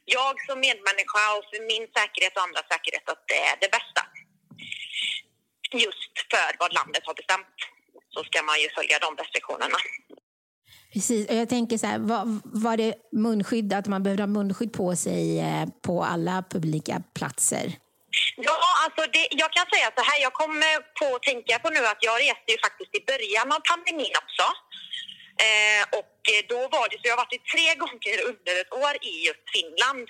jag 0.06 0.36
som 0.48 0.60
medmänniska 0.60 1.24
och 1.36 1.46
för 1.50 1.62
min 1.72 1.86
säkerhet 1.98 2.36
och 2.38 2.46
andra 2.48 2.62
säkerhet 2.72 3.10
att 3.10 3.24
det 3.28 3.42
är 3.52 3.58
det 3.64 3.72
bästa. 3.78 4.02
Just 5.86 6.14
för 6.32 6.52
vad 6.60 6.74
landet 6.74 7.04
har 7.06 7.14
bestämt 7.14 7.58
så 8.14 8.24
ska 8.24 8.44
man 8.44 8.62
ju 8.62 8.70
följa 8.70 9.00
de 9.00 9.16
restriktionerna. 9.16 9.78
Precis, 10.94 11.30
och 11.30 11.36
jag 11.36 11.50
tänker 11.50 11.78
så 11.78 11.88
här, 11.88 12.00
var, 12.00 12.24
var 12.44 12.78
det 12.78 12.94
munskydd, 13.12 13.74
att 13.74 13.88
man 13.88 14.04
behövde 14.04 14.24
ha 14.24 14.28
munskydd 14.28 14.74
på 14.74 14.96
sig 14.96 15.40
eh, 15.40 15.66
på 15.82 16.04
alla 16.04 16.44
publika 16.50 17.04
platser? 17.16 17.66
Ja, 18.38 18.58
alltså 18.84 19.02
det, 19.14 19.28
jag 19.32 19.52
kan 19.54 19.66
säga 19.74 19.92
så 19.98 20.04
här, 20.10 20.22
jag 20.22 20.34
kommer 20.34 20.72
på 21.00 21.16
att 21.16 21.22
tänka 21.22 21.60
på 21.60 21.70
nu 21.70 21.82
att 21.92 22.02
jag 22.10 22.16
reste 22.28 22.50
ju 22.54 22.58
faktiskt 22.68 22.96
i 23.00 23.02
början 23.12 23.48
av 23.56 23.60
pandemin 23.70 24.14
också. 24.24 24.46
Eh, 25.48 25.84
och 26.00 26.18
eh, 26.34 26.42
då 26.54 26.60
var 26.76 26.86
det, 26.90 26.98
så 26.98 27.06
jag 27.08 27.16
har 27.16 27.24
varit 27.24 27.40
i 27.40 27.48
tre 27.54 27.68
gånger 27.84 28.18
under 28.32 28.54
ett 28.62 28.74
år 28.84 28.94
i 29.12 29.14
just 29.28 29.46
Finland. 29.56 30.08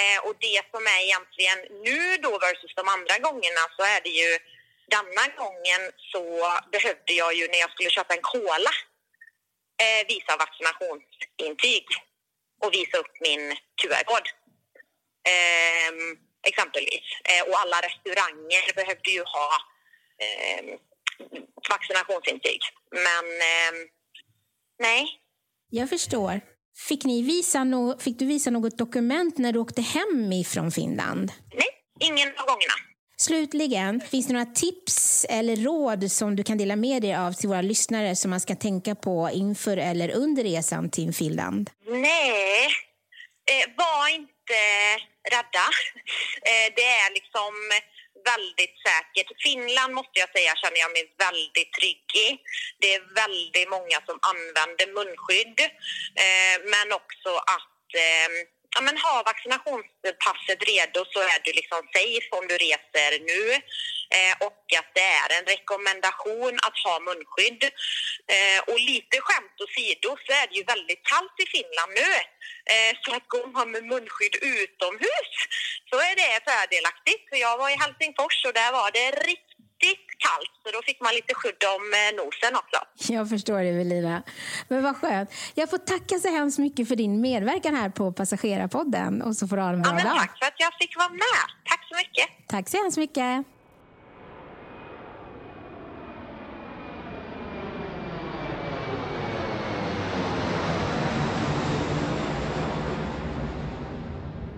Eh, 0.00 0.18
och 0.26 0.34
det 0.46 0.60
som 0.72 0.82
är 0.94 1.00
egentligen 1.08 1.58
nu 1.88 2.00
då 2.26 2.32
versus 2.46 2.74
de 2.80 2.84
andra 2.96 3.16
gångerna 3.26 3.62
så 3.76 3.82
är 3.94 4.00
det 4.06 4.14
ju 4.22 4.30
denna 4.94 5.24
gången 5.42 5.82
så 6.12 6.22
behövde 6.74 7.12
jag 7.22 7.34
ju 7.38 7.44
när 7.48 7.58
jag 7.64 7.70
skulle 7.70 7.90
köpa 7.90 8.14
en 8.14 8.22
cola 8.22 8.72
eh, 9.82 10.00
visa 10.12 10.32
vaccinationsintyg 10.44 11.86
och 12.64 12.72
visa 12.72 12.96
upp 13.02 13.14
min 13.20 13.42
QR-kod. 13.80 14.26
Ehm, 15.32 16.18
exempelvis. 16.50 17.04
Eh, 17.30 17.42
och 17.48 17.58
alla 17.58 17.78
restauranger 17.88 18.74
behövde 18.74 19.10
ju 19.10 19.22
ha 19.36 19.48
ehm, 20.24 20.78
vaccinationsintyg. 21.70 22.60
Men 22.90 23.24
ehm, 23.52 23.88
nej, 24.78 25.06
Jag 25.70 25.88
förstår. 25.88 26.40
Fick, 26.88 27.04
ni 27.04 27.22
visa 27.22 27.64
no, 27.64 27.98
fick 27.98 28.18
du 28.18 28.26
visa 28.26 28.50
något 28.50 28.78
dokument 28.78 29.38
när 29.38 29.52
du 29.52 29.58
åkte 29.58 29.82
hem 29.82 30.32
ifrån 30.32 30.70
Finland? 30.70 31.32
nej, 31.54 31.68
ingen 32.00 32.28
av 32.28 32.46
gångerna. 32.46 32.74
Slutligen, 33.26 34.00
finns 34.10 34.26
det 34.26 34.32
några 34.32 34.46
tips 34.46 35.26
eller 35.28 35.56
råd 35.56 36.12
som 36.12 36.36
du 36.36 36.42
kan 36.44 36.58
dela 36.58 36.76
med 36.76 37.02
dig 37.02 37.14
av 37.14 37.32
till 37.32 37.48
våra 37.48 37.62
lyssnare 37.62 38.16
som 38.16 38.30
man 38.30 38.40
ska 38.40 38.54
tänka 38.54 38.94
på 38.94 39.30
inför 39.32 39.76
eller 39.76 40.08
under 40.10 40.42
resan 40.42 40.90
till 40.90 41.14
Finland? 41.14 41.70
Nej, 41.86 42.66
eh, 43.50 43.66
var 43.76 44.08
inte 44.08 44.60
rädda. 45.34 45.66
Eh, 46.50 46.68
det 46.76 46.88
är 47.02 47.10
liksom 47.18 47.52
väldigt 48.32 48.76
säkert. 48.88 49.28
Finland 49.46 49.94
måste 49.94 50.16
jag 50.22 50.30
säga 50.36 50.52
känner 50.62 50.80
jag 50.84 50.92
mig 50.96 51.04
väldigt 51.26 51.72
trygg 51.78 52.06
i. 52.26 52.28
Det 52.80 52.90
är 52.94 53.02
väldigt 53.22 53.68
många 53.76 53.98
som 54.08 54.18
använder 54.32 54.86
munskydd. 54.98 55.58
Eh, 56.24 56.56
men 56.72 56.86
också 57.00 57.32
att 57.56 57.88
eh, 58.04 58.28
ja, 58.74 58.80
men 58.80 58.96
ha 58.98 59.22
vaccinationspasset 59.22 60.60
redo 60.70 61.00
så 61.12 61.20
är 61.20 61.38
du 61.44 61.52
liksom 61.52 61.82
safe 61.96 62.28
om 62.38 62.44
du 62.48 62.56
reser 62.66 63.12
nu. 63.30 63.42
Eh, 64.16 64.34
och 64.46 64.62
att 64.80 64.90
det 64.94 65.08
är 65.22 65.28
en 65.38 65.46
rekommendation 65.54 66.54
att 66.66 66.78
ha 66.84 66.94
munskydd. 67.08 67.62
Eh, 68.34 68.60
och 68.68 68.78
lite 68.92 69.16
skämt 69.26 69.56
åsido 69.64 70.10
så 70.24 70.32
är 70.40 70.46
det 70.48 70.56
ju 70.60 70.64
väldigt 70.74 71.02
kallt 71.12 71.36
i 71.44 71.46
Finland 71.54 71.92
nu. 72.00 72.10
Eh, 72.72 72.92
så 73.02 73.10
att 73.16 73.28
gå 73.28 73.64
med 73.66 73.84
munskydd 73.92 74.36
utomhus 74.60 75.32
så 75.90 75.96
är 76.08 76.14
det 76.22 76.44
fördelaktigt. 76.50 77.28
För 77.28 77.36
jag 77.36 77.58
var 77.58 77.70
i 77.70 77.80
Helsingfors 77.82 78.44
och 78.46 78.54
där 78.60 78.72
var 78.72 78.90
det 78.90 79.10
riktigt 79.10 79.51
kallt 80.26 80.50
så 80.64 80.70
då 80.76 80.82
fick 80.82 81.00
man 81.00 81.14
lite 81.14 81.34
skydd 81.34 81.62
om 81.76 81.82
eh, 82.00 82.24
nosen 82.24 82.54
också. 82.62 83.12
Jag 83.12 83.28
förstår 83.28 83.58
det, 83.58 83.68
Evelina. 83.68 84.22
Men 84.68 84.82
vad 84.82 84.96
skönt. 84.96 85.30
Jag 85.54 85.70
får 85.70 85.78
tacka 85.78 86.18
så 86.18 86.28
hemskt 86.28 86.58
mycket 86.58 86.88
för 86.88 86.96
din 86.96 87.20
medverkan 87.20 87.74
här 87.74 87.88
på 87.90 88.12
Passagerarpodden 88.12 89.22
och 89.22 89.36
så 89.36 89.48
får 89.48 89.56
du 89.56 89.62
ha 89.62 89.70
en 89.72 89.82
bra 89.82 89.90
Ja, 89.90 89.94
men 89.94 90.04
dag. 90.04 90.16
tack 90.16 90.38
för 90.38 90.46
att 90.46 90.54
jag 90.60 90.72
fick 90.80 90.96
vara 90.96 91.08
med. 91.08 91.44
Tack 91.70 91.80
så 91.88 91.94
mycket. 91.96 92.48
Tack 92.48 92.68
så 92.68 92.76
hemskt 92.76 92.98
mycket. 92.98 93.44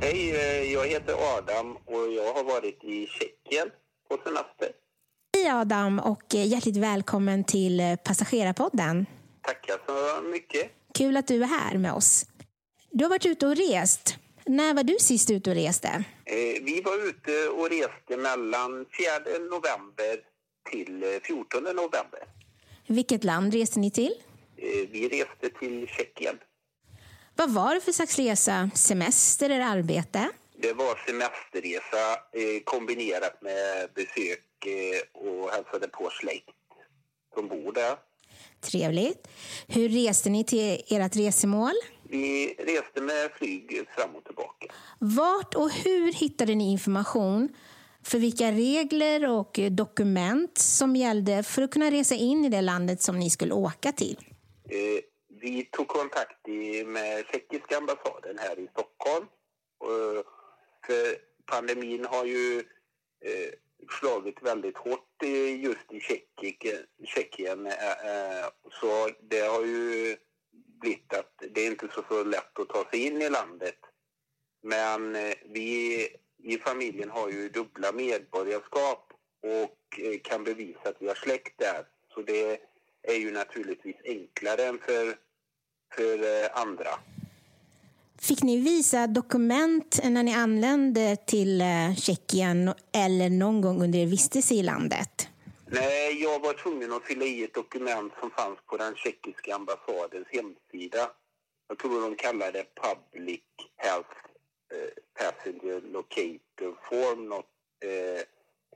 Hej, 0.00 0.30
eh, 0.36 0.72
jag 0.72 0.86
heter 0.86 1.14
Adam 1.38 1.76
och 1.76 2.12
jag 2.12 2.34
har 2.34 2.44
varit 2.44 2.84
i 2.84 3.06
Tjeckien 3.06 3.70
på 4.08 4.16
semester. 4.24 4.68
Hej 5.44 5.52
Adam 5.52 5.98
och 5.98 6.34
eh, 6.34 6.46
hjärtligt 6.46 6.76
välkommen 6.76 7.44
till 7.44 7.80
eh, 7.80 7.96
Passagerarpodden. 7.96 9.06
Tackar 9.42 9.78
så 9.86 10.22
mycket. 10.28 10.70
Kul 10.94 11.16
att 11.16 11.26
du 11.26 11.42
är 11.42 11.46
här 11.46 11.78
med 11.78 11.92
oss. 11.92 12.26
Du 12.90 13.04
har 13.04 13.10
varit 13.10 13.26
ute 13.26 13.46
och 13.46 13.56
rest. 13.56 14.16
När 14.46 14.74
var 14.74 14.82
du 14.82 14.96
sist 15.00 15.30
ute 15.30 15.50
och 15.50 15.56
reste? 15.56 15.88
Eh, 16.24 16.62
Vi 16.64 16.82
var 16.84 17.08
ute 17.08 17.48
och 17.48 17.70
reste 17.70 18.16
mellan 18.16 18.86
4 19.26 19.38
november 19.50 20.16
till 20.70 21.02
eh, 21.02 21.08
14 21.22 21.62
november. 21.64 22.20
Vilket 22.86 23.24
land 23.24 23.54
reste 23.54 23.80
ni 23.80 23.90
till? 23.90 24.14
Vi 24.90 25.08
reste 25.08 25.58
till 25.58 25.88
Tjeckien. 25.88 26.38
Vad 27.36 27.50
var 27.50 27.74
det 27.74 27.80
för 27.80 27.92
slags 27.92 28.18
resa? 28.18 28.70
Semester 28.74 29.50
eller 29.50 29.64
arbete? 29.64 30.28
Det 30.58 30.72
var 30.72 31.00
semesterresa 31.06 32.18
kombinerat 32.64 33.42
med 33.42 33.88
besök 33.94 34.40
och 35.12 35.50
hälsade 35.50 35.88
på 35.88 36.10
släkt 36.10 36.50
som 37.34 37.48
bor 37.48 37.72
där. 37.72 37.96
Trevligt. 38.60 39.28
Hur 39.68 39.88
reste 39.88 40.30
ni 40.30 40.44
till 40.44 40.82
ert 40.88 41.16
resemål? 41.16 41.72
Vi 42.02 42.54
reste 42.58 43.00
med 43.00 43.30
flyg 43.32 43.86
fram 43.96 44.16
och 44.16 44.24
tillbaka. 44.24 44.66
Vart 44.98 45.54
och 45.54 45.70
hur 45.70 46.12
hittade 46.12 46.54
ni 46.54 46.72
information 46.72 47.48
för 48.04 48.18
vilka 48.18 48.52
regler 48.52 49.28
och 49.28 49.60
dokument 49.70 50.58
som 50.58 50.96
gällde 50.96 51.42
för 51.42 51.62
att 51.62 51.70
kunna 51.70 51.90
resa 51.90 52.14
in 52.14 52.44
i 52.44 52.48
det 52.48 52.60
landet 52.60 53.02
som 53.02 53.18
ni 53.18 53.30
skulle 53.30 53.54
åka 53.54 53.92
till? 53.92 54.18
Eh, 54.70 55.00
vi 55.40 55.64
tog 55.64 55.88
kontakt 55.88 56.46
med 56.86 57.24
tjeckiska 57.32 57.76
ambassaden 57.76 58.38
här 58.38 58.58
i 58.58 58.68
Stockholm. 58.72 59.26
För 60.86 61.16
pandemin 61.46 62.06
har 62.10 62.24
ju 62.24 62.58
eh, 63.24 63.50
slagit 63.90 64.42
väldigt 64.42 64.76
hårt 64.76 65.22
just 65.58 65.92
i 65.92 65.96
eh, 65.96 67.06
Tjeckien. 67.06 67.66
Eh, 67.66 67.90
eh, 67.90 68.46
så 68.80 69.10
det 69.20 69.40
har 69.40 69.64
ju 69.64 70.16
blivit 70.80 71.14
att 71.14 71.42
det 71.50 71.60
är 71.60 71.66
inte 71.66 71.88
så, 71.94 72.02
så 72.08 72.24
lätt 72.24 72.58
att 72.58 72.68
ta 72.68 72.90
sig 72.90 73.06
in 73.06 73.22
i 73.22 73.30
landet. 73.30 73.78
Men 74.62 75.16
vi 75.44 75.98
i 76.42 76.58
familjen 76.58 77.10
har 77.10 77.30
ju 77.30 77.48
dubbla 77.48 77.92
medborgarskap 77.92 79.12
och 79.42 80.00
kan 80.22 80.44
bevisa 80.44 80.88
att 80.88 80.96
vi 80.98 81.08
har 81.08 81.14
släkt 81.14 81.58
där. 81.58 81.84
Så 82.14 82.22
det 82.22 82.60
är 83.02 83.14
ju 83.14 83.30
naturligtvis 83.30 83.96
enklare 84.04 84.64
än 84.64 84.78
för 84.78 85.16
för 85.96 86.48
andra. 86.58 86.90
Fick 88.20 88.42
ni 88.42 88.56
visa 88.56 89.06
dokument 89.06 90.00
när 90.04 90.22
ni 90.22 90.34
anlände 90.34 91.16
till 91.16 91.60
eh, 91.60 91.94
Tjeckien 91.96 92.74
eller 92.92 93.30
någon 93.30 93.60
gång 93.60 93.82
under 93.82 93.98
er 93.98 94.06
vistelse 94.06 94.54
i 94.54 94.62
landet? 94.62 95.28
Nej, 95.66 96.22
jag 96.22 96.40
var 96.40 96.52
tvungen 96.52 96.92
att 96.92 97.04
fylla 97.04 97.24
i 97.24 97.44
ett 97.44 97.54
dokument 97.54 98.12
som 98.20 98.30
fanns 98.30 98.58
på 98.66 98.76
den 98.76 98.94
tjeckiska 98.94 99.54
ambassadens 99.54 100.26
hemsida. 100.28 101.10
Jag 101.68 101.78
tror 101.78 102.00
de 102.00 102.16
kallar 102.16 102.52
det 102.52 102.66
Public 102.74 103.40
Health 103.76 104.16
eh, 104.74 104.90
Passenger 105.18 105.80
Locator 105.92 106.78
Form. 106.88 107.32
Eh, 107.32 108.22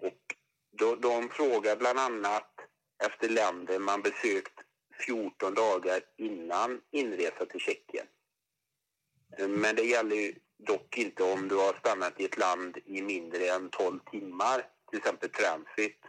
och 0.06 0.34
de, 0.78 1.00
de 1.00 1.28
frågar 1.28 1.76
bland 1.76 1.98
annat 1.98 2.50
efter 3.06 3.28
länder 3.28 3.78
man 3.78 4.02
besökt 4.02 4.54
14 5.06 5.54
dagar 5.54 6.00
innan 6.16 6.80
inresa 6.90 7.46
till 7.46 7.60
Tjeckien. 7.60 8.06
Men 9.36 9.76
det 9.76 9.82
gäller 9.82 10.34
dock 10.58 10.98
inte 10.98 11.22
om 11.22 11.48
du 11.48 11.56
har 11.56 11.72
stannat 11.72 12.20
i 12.20 12.24
ett 12.24 12.38
land 12.38 12.78
i 12.84 13.02
mindre 13.02 13.48
än 13.48 13.70
12 13.70 14.00
timmar, 14.10 14.66
till 14.90 14.98
exempel 14.98 15.30
transit. 15.30 16.00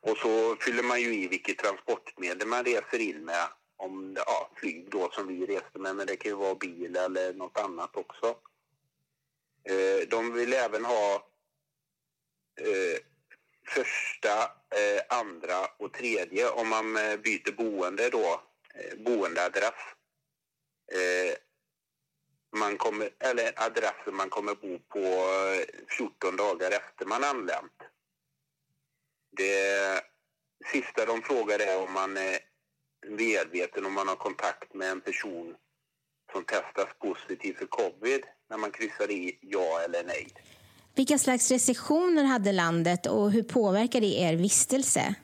Och 0.00 0.16
så 0.16 0.56
fyller 0.56 0.82
man 0.82 1.00
ju 1.00 1.14
i 1.14 1.28
vilket 1.28 1.58
transportmedel 1.58 2.48
man 2.48 2.64
reser 2.64 2.98
in 2.98 3.24
med. 3.24 3.48
Om 3.76 4.14
det, 4.14 4.22
ja, 4.26 4.50
flyg 4.56 4.90
då 4.90 5.10
som 5.10 5.26
vi 5.26 5.46
reste 5.46 5.78
med, 5.78 5.96
men 5.96 6.06
det 6.06 6.16
kan 6.16 6.30
ju 6.30 6.36
vara 6.36 6.54
bil 6.54 6.96
eller 6.96 7.34
något 7.34 7.58
annat 7.58 7.96
också. 7.96 8.36
Eh, 9.64 10.08
de 10.08 10.32
vill 10.32 10.52
även 10.52 10.84
ha 10.84 11.14
eh, 12.60 13.00
första, 13.68 14.42
eh, 14.70 15.18
andra 15.18 15.66
och 15.78 15.92
tredje 15.92 16.50
om 16.50 16.68
man 16.68 16.96
eh, 16.96 17.16
byter 17.16 17.52
boende 17.52 18.10
då, 18.10 18.42
eh, 18.74 18.98
eh. 20.92 21.34
Man 22.58 22.76
kommer, 22.76 23.10
eller 23.18 23.52
adressen 23.56 24.14
man 24.14 24.30
kommer 24.30 24.54
bo 24.54 24.78
på 24.78 24.98
eh, 24.98 25.86
14 25.98 26.36
dagar 26.36 26.70
efter 26.70 27.06
man 27.06 27.24
anlänt. 27.24 27.78
Det 29.36 30.00
sista 30.72 31.06
de 31.06 31.22
frågar 31.22 31.58
är 31.58 31.82
om 31.82 31.92
man 31.92 32.16
är 32.16 32.38
medveten 33.08 33.86
om 33.86 33.92
man 33.92 34.08
har 34.08 34.16
kontakt 34.16 34.74
med 34.74 34.90
en 34.90 35.00
person 35.00 35.56
som 36.32 36.44
testas 36.44 36.88
positiv 36.98 37.54
för 37.58 37.66
covid 37.66 38.24
när 38.50 38.56
man 38.56 38.70
kryssar 38.70 39.10
i 39.10 39.38
ja 39.40 39.80
eller 39.84 40.04
nej. 40.04 40.28
Vilka 40.94 41.18
slags 41.18 41.50
restriktioner 41.50 42.24
hade 42.24 42.52
landet 42.52 43.06
och 43.06 43.30
hur 43.30 43.42
påverkade 43.42 44.06
det 44.06 44.20
er 44.20 44.36
vistelse? 44.36 45.14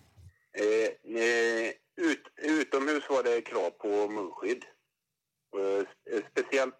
Eh, 0.58 1.16
eh, 1.22 1.68
ut, 1.96 2.22
utomhus 2.36 3.04
var 3.08 3.22
det 3.22 3.40
krav 3.40 3.70
på 3.70 3.88
munskydd. 3.88 4.64
Eh, 5.56 6.22
speciellt 6.30 6.78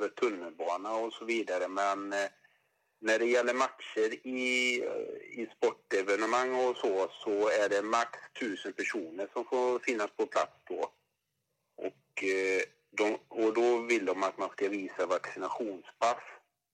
för 0.00 0.08
tunnelbana 0.08 0.92
och 0.94 1.12
så 1.12 1.24
vidare. 1.24 1.68
Men 1.68 2.12
eh, 2.12 2.28
när 3.00 3.18
det 3.18 3.26
gäller 3.26 3.54
matcher 3.54 4.26
i, 4.26 4.80
eh, 4.84 5.40
i 5.40 5.48
sportevenemang 5.56 6.54
och 6.54 6.76
så, 6.76 7.10
så 7.24 7.48
är 7.48 7.68
det 7.68 7.82
max 7.82 8.18
tusen 8.40 8.72
personer 8.72 9.28
som 9.32 9.44
får 9.44 9.78
finnas 9.78 10.10
på 10.16 10.26
plats 10.26 10.56
då. 10.68 10.90
Och, 11.76 12.24
eh, 12.24 12.62
de, 12.90 13.18
och 13.28 13.54
då 13.54 13.78
vill 13.78 14.04
de 14.04 14.22
att 14.22 14.38
man 14.38 14.50
ska 14.50 14.68
visa 14.68 15.06
vaccinationspass 15.06 16.22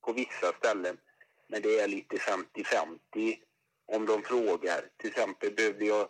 på 0.01 0.13
vissa 0.13 0.53
ställen 0.57 0.97
men 1.47 1.61
det 1.61 1.79
är 1.79 1.87
lite 1.87 2.17
50-50 2.17 3.37
om 3.85 4.05
de 4.05 4.23
frågar. 4.23 4.89
Till 4.97 5.09
exempel 5.09 5.51
behövde 5.51 5.85
jag, 5.85 6.09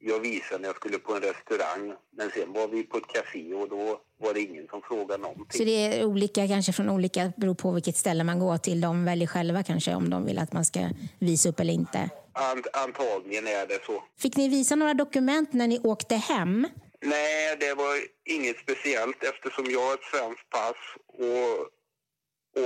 jag 0.00 0.20
visa 0.20 0.58
när 0.58 0.68
jag 0.68 0.76
skulle 0.76 0.98
på 0.98 1.14
en 1.14 1.22
restaurang 1.22 1.94
men 2.16 2.30
sen 2.30 2.52
var 2.52 2.68
vi 2.68 2.82
på 2.82 2.96
ett 2.96 3.06
café 3.06 3.54
och 3.54 3.68
då 3.68 4.00
var 4.18 4.34
det 4.34 4.40
ingen 4.40 4.66
som 4.68 4.82
frågade 4.82 5.22
någonting. 5.22 5.58
Så 5.58 5.64
det 5.64 5.86
är 5.86 6.04
olika 6.04 6.48
kanske 6.48 6.72
från 6.72 6.90
olika, 6.90 7.32
beror 7.36 7.54
på 7.54 7.72
vilket 7.72 7.96
ställe 7.96 8.24
man 8.24 8.38
går 8.38 8.58
till. 8.58 8.80
De 8.80 9.04
väljer 9.04 9.26
själva 9.28 9.62
kanske 9.62 9.94
om 9.94 10.10
de 10.10 10.26
vill 10.26 10.38
att 10.38 10.52
man 10.52 10.64
ska 10.64 10.80
visa 11.18 11.48
upp 11.48 11.60
eller 11.60 11.72
inte? 11.72 12.10
Ant, 12.32 12.66
antagligen 12.72 13.46
är 13.46 13.66
det 13.66 13.84
så. 13.86 14.02
Fick 14.18 14.36
ni 14.36 14.48
visa 14.48 14.74
några 14.74 14.94
dokument 14.94 15.52
när 15.52 15.66
ni 15.66 15.80
åkte 15.84 16.14
hem? 16.14 16.66
Nej, 17.02 17.56
det 17.60 17.74
var 17.74 17.96
inget 18.24 18.56
speciellt 18.58 19.24
eftersom 19.24 19.70
jag 19.70 19.80
har 19.80 19.94
ett 19.94 20.10
svenskt 20.12 20.50
pass 20.50 20.76
och 21.06 21.68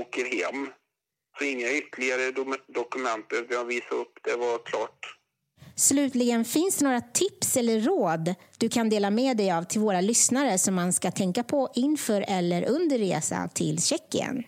åker 0.00 0.24
hem 0.24 0.68
så 1.38 1.44
inga 1.44 1.70
ytterligare 1.70 2.30
dokument 2.68 3.28
behövde 3.28 3.54
jag 3.54 3.64
visa 3.64 3.94
upp, 3.94 4.18
det 4.22 4.36
var 4.36 4.58
klart. 4.58 5.18
Slutligen, 5.76 6.44
finns 6.44 6.76
det 6.76 6.84
några 6.84 7.00
tips 7.00 7.56
eller 7.56 7.80
råd 7.80 8.34
du 8.58 8.68
kan 8.68 8.88
dela 8.88 9.10
med 9.10 9.36
dig 9.36 9.52
av 9.52 9.62
till 9.62 9.80
våra 9.80 10.00
lyssnare 10.00 10.58
som 10.58 10.74
man 10.74 10.92
ska 10.92 11.10
tänka 11.10 11.42
på 11.42 11.72
inför 11.74 12.24
eller 12.28 12.68
under 12.68 12.98
resa 12.98 13.48
till 13.54 13.82
Tjeckien? 13.82 14.44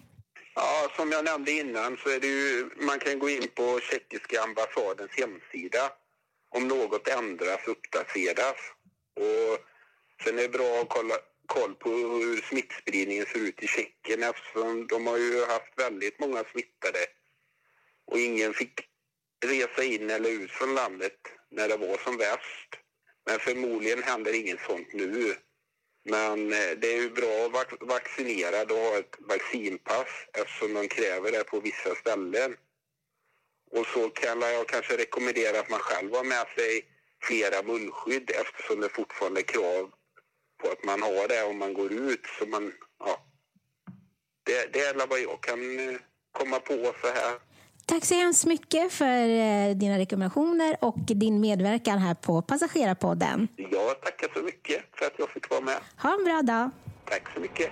Ja, 0.55 0.91
som 0.97 1.13
jag 1.13 1.25
nämnde 1.25 1.53
innan 1.53 1.97
så 1.97 2.09
är 2.11 2.21
det 2.21 2.27
ju, 2.27 2.71
man 2.77 2.99
kan 2.99 3.19
gå 3.19 3.29
in 3.29 3.49
på 3.55 3.81
tjeckiska 3.91 4.43
ambassadens 4.43 5.11
hemsida 5.17 5.93
om 6.51 6.69
något 6.69 7.09
ändras, 7.09 7.61
uppdateras. 7.67 8.57
Och 9.17 9.59
sen 10.25 10.39
är 10.39 10.43
det 10.43 10.49
bra 10.49 10.81
att 10.81 10.89
kolla, 10.89 11.15
koll 11.47 11.75
på 11.75 11.91
hur 11.91 12.41
smittspridningen 12.41 13.27
ser 13.27 13.39
ut 13.39 13.63
i 13.63 13.67
Tjeckien 13.67 14.23
eftersom 14.23 14.87
de 14.87 15.07
har 15.07 15.17
ju 15.19 15.41
haft 15.41 15.73
väldigt 15.77 16.21
många 16.21 16.45
smittade 16.53 16.99
och 18.11 18.19
ingen 18.19 18.55
fick 18.55 18.81
resa 19.45 19.85
in 19.85 20.11
eller 20.11 20.31
ut 20.31 20.51
från 20.51 20.75
landet 20.75 21.19
när 21.51 21.69
det 21.69 21.77
var 21.77 21.99
som 21.99 22.17
värst. 22.17 22.77
Men 23.27 23.39
förmodligen 23.39 24.03
händer 24.03 24.35
inget 24.35 24.61
sånt 24.61 24.93
nu. 24.93 25.35
Men 26.05 26.53
eh, 26.53 26.71
det 26.79 26.93
är 26.93 27.03
ju 27.03 27.11
bra 27.11 27.47
att 27.47 27.53
vara 27.53 27.67
vaccinerad 27.81 28.71
och 28.71 28.79
ha 28.79 28.99
ett 28.99 29.17
vaccinpass 29.19 30.09
eftersom 30.33 30.75
de 30.75 30.89
kräver 30.89 31.33
det 31.33 31.45
på 31.45 31.61
vissa 31.61 31.95
ställen. 31.95 32.57
Och 33.71 33.87
så 33.87 34.11
kan 34.11 34.41
jag 34.41 34.69
kanske 34.69 34.97
rekommendera 34.97 35.61
att 35.61 35.71
man 35.71 35.81
själv 35.81 36.15
har 36.15 36.25
med 36.25 36.47
sig 36.57 36.85
flera 37.23 37.63
munskydd 37.63 38.31
eftersom 38.31 38.81
det 38.81 38.89
fortfarande 38.89 39.41
är 39.41 39.45
krav 39.45 39.93
på 40.63 40.71
att 40.71 40.85
man 40.85 41.03
har 41.03 41.29
det 41.29 41.43
om 41.43 41.59
man 41.59 41.75
går 41.75 41.93
ut. 41.93 42.27
Så 42.39 42.47
man, 42.47 42.73
ja, 42.99 43.27
det, 44.43 44.73
det 44.73 44.81
är 44.81 45.07
vad 45.07 45.21
jag 45.21 45.43
kan 45.43 45.79
eh, 45.79 46.01
komma 46.33 46.61
på 46.61 46.95
så 47.01 47.07
här. 47.07 47.46
Tack 47.89 48.05
så 48.05 48.15
hemskt 48.15 48.47
mycket 48.47 48.93
för 48.93 49.29
eh, 49.29 49.77
dina 49.77 49.99
rekommendationer 49.99 50.77
och 50.81 50.99
din 50.99 51.41
medverkan 51.41 51.99
här 51.99 52.15
på 52.15 52.43
Passagerarpodden. 52.43 53.49
Jag 53.57 54.01
tackar 54.01 54.29
så 54.35 54.43
mycket 54.43 54.83
för 54.93 55.07
att 55.07 55.13
jag 55.19 55.29
fick 55.29 55.51
vara 55.51 55.61
med. 55.61 55.79
Ha 56.03 56.15
en 56.19 56.25
bra 56.25 56.43
dag. 56.43 56.71
Tack 57.05 57.23
så 57.35 57.41
mycket. 57.41 57.71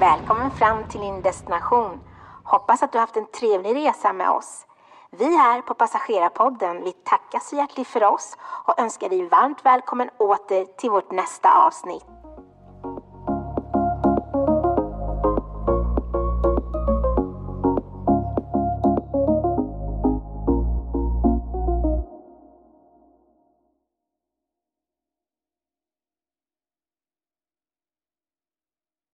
Välkommen 0.00 0.50
fram 0.50 0.88
till 0.88 1.00
din 1.00 1.22
destination 1.22 2.00
Hoppas 2.44 2.82
att 2.82 2.92
du 2.92 2.98
haft 2.98 3.16
en 3.16 3.26
trevlig 3.26 3.76
resa 3.76 4.12
med 4.12 4.30
oss. 4.30 4.66
Vi 5.18 5.36
här 5.36 5.62
på 5.62 5.74
Passagerarpodden, 5.74 6.84
vi 6.84 6.92
tackar 6.92 7.38
så 7.38 7.56
hjärtligt 7.56 7.86
för 7.86 8.04
oss 8.04 8.36
och 8.64 8.80
önskar 8.80 9.08
dig 9.08 9.28
varmt 9.28 9.66
välkommen 9.66 10.10
åter 10.18 10.64
till 10.64 10.90
vårt 10.90 11.12
nästa 11.12 11.66
avsnitt. 11.66 12.13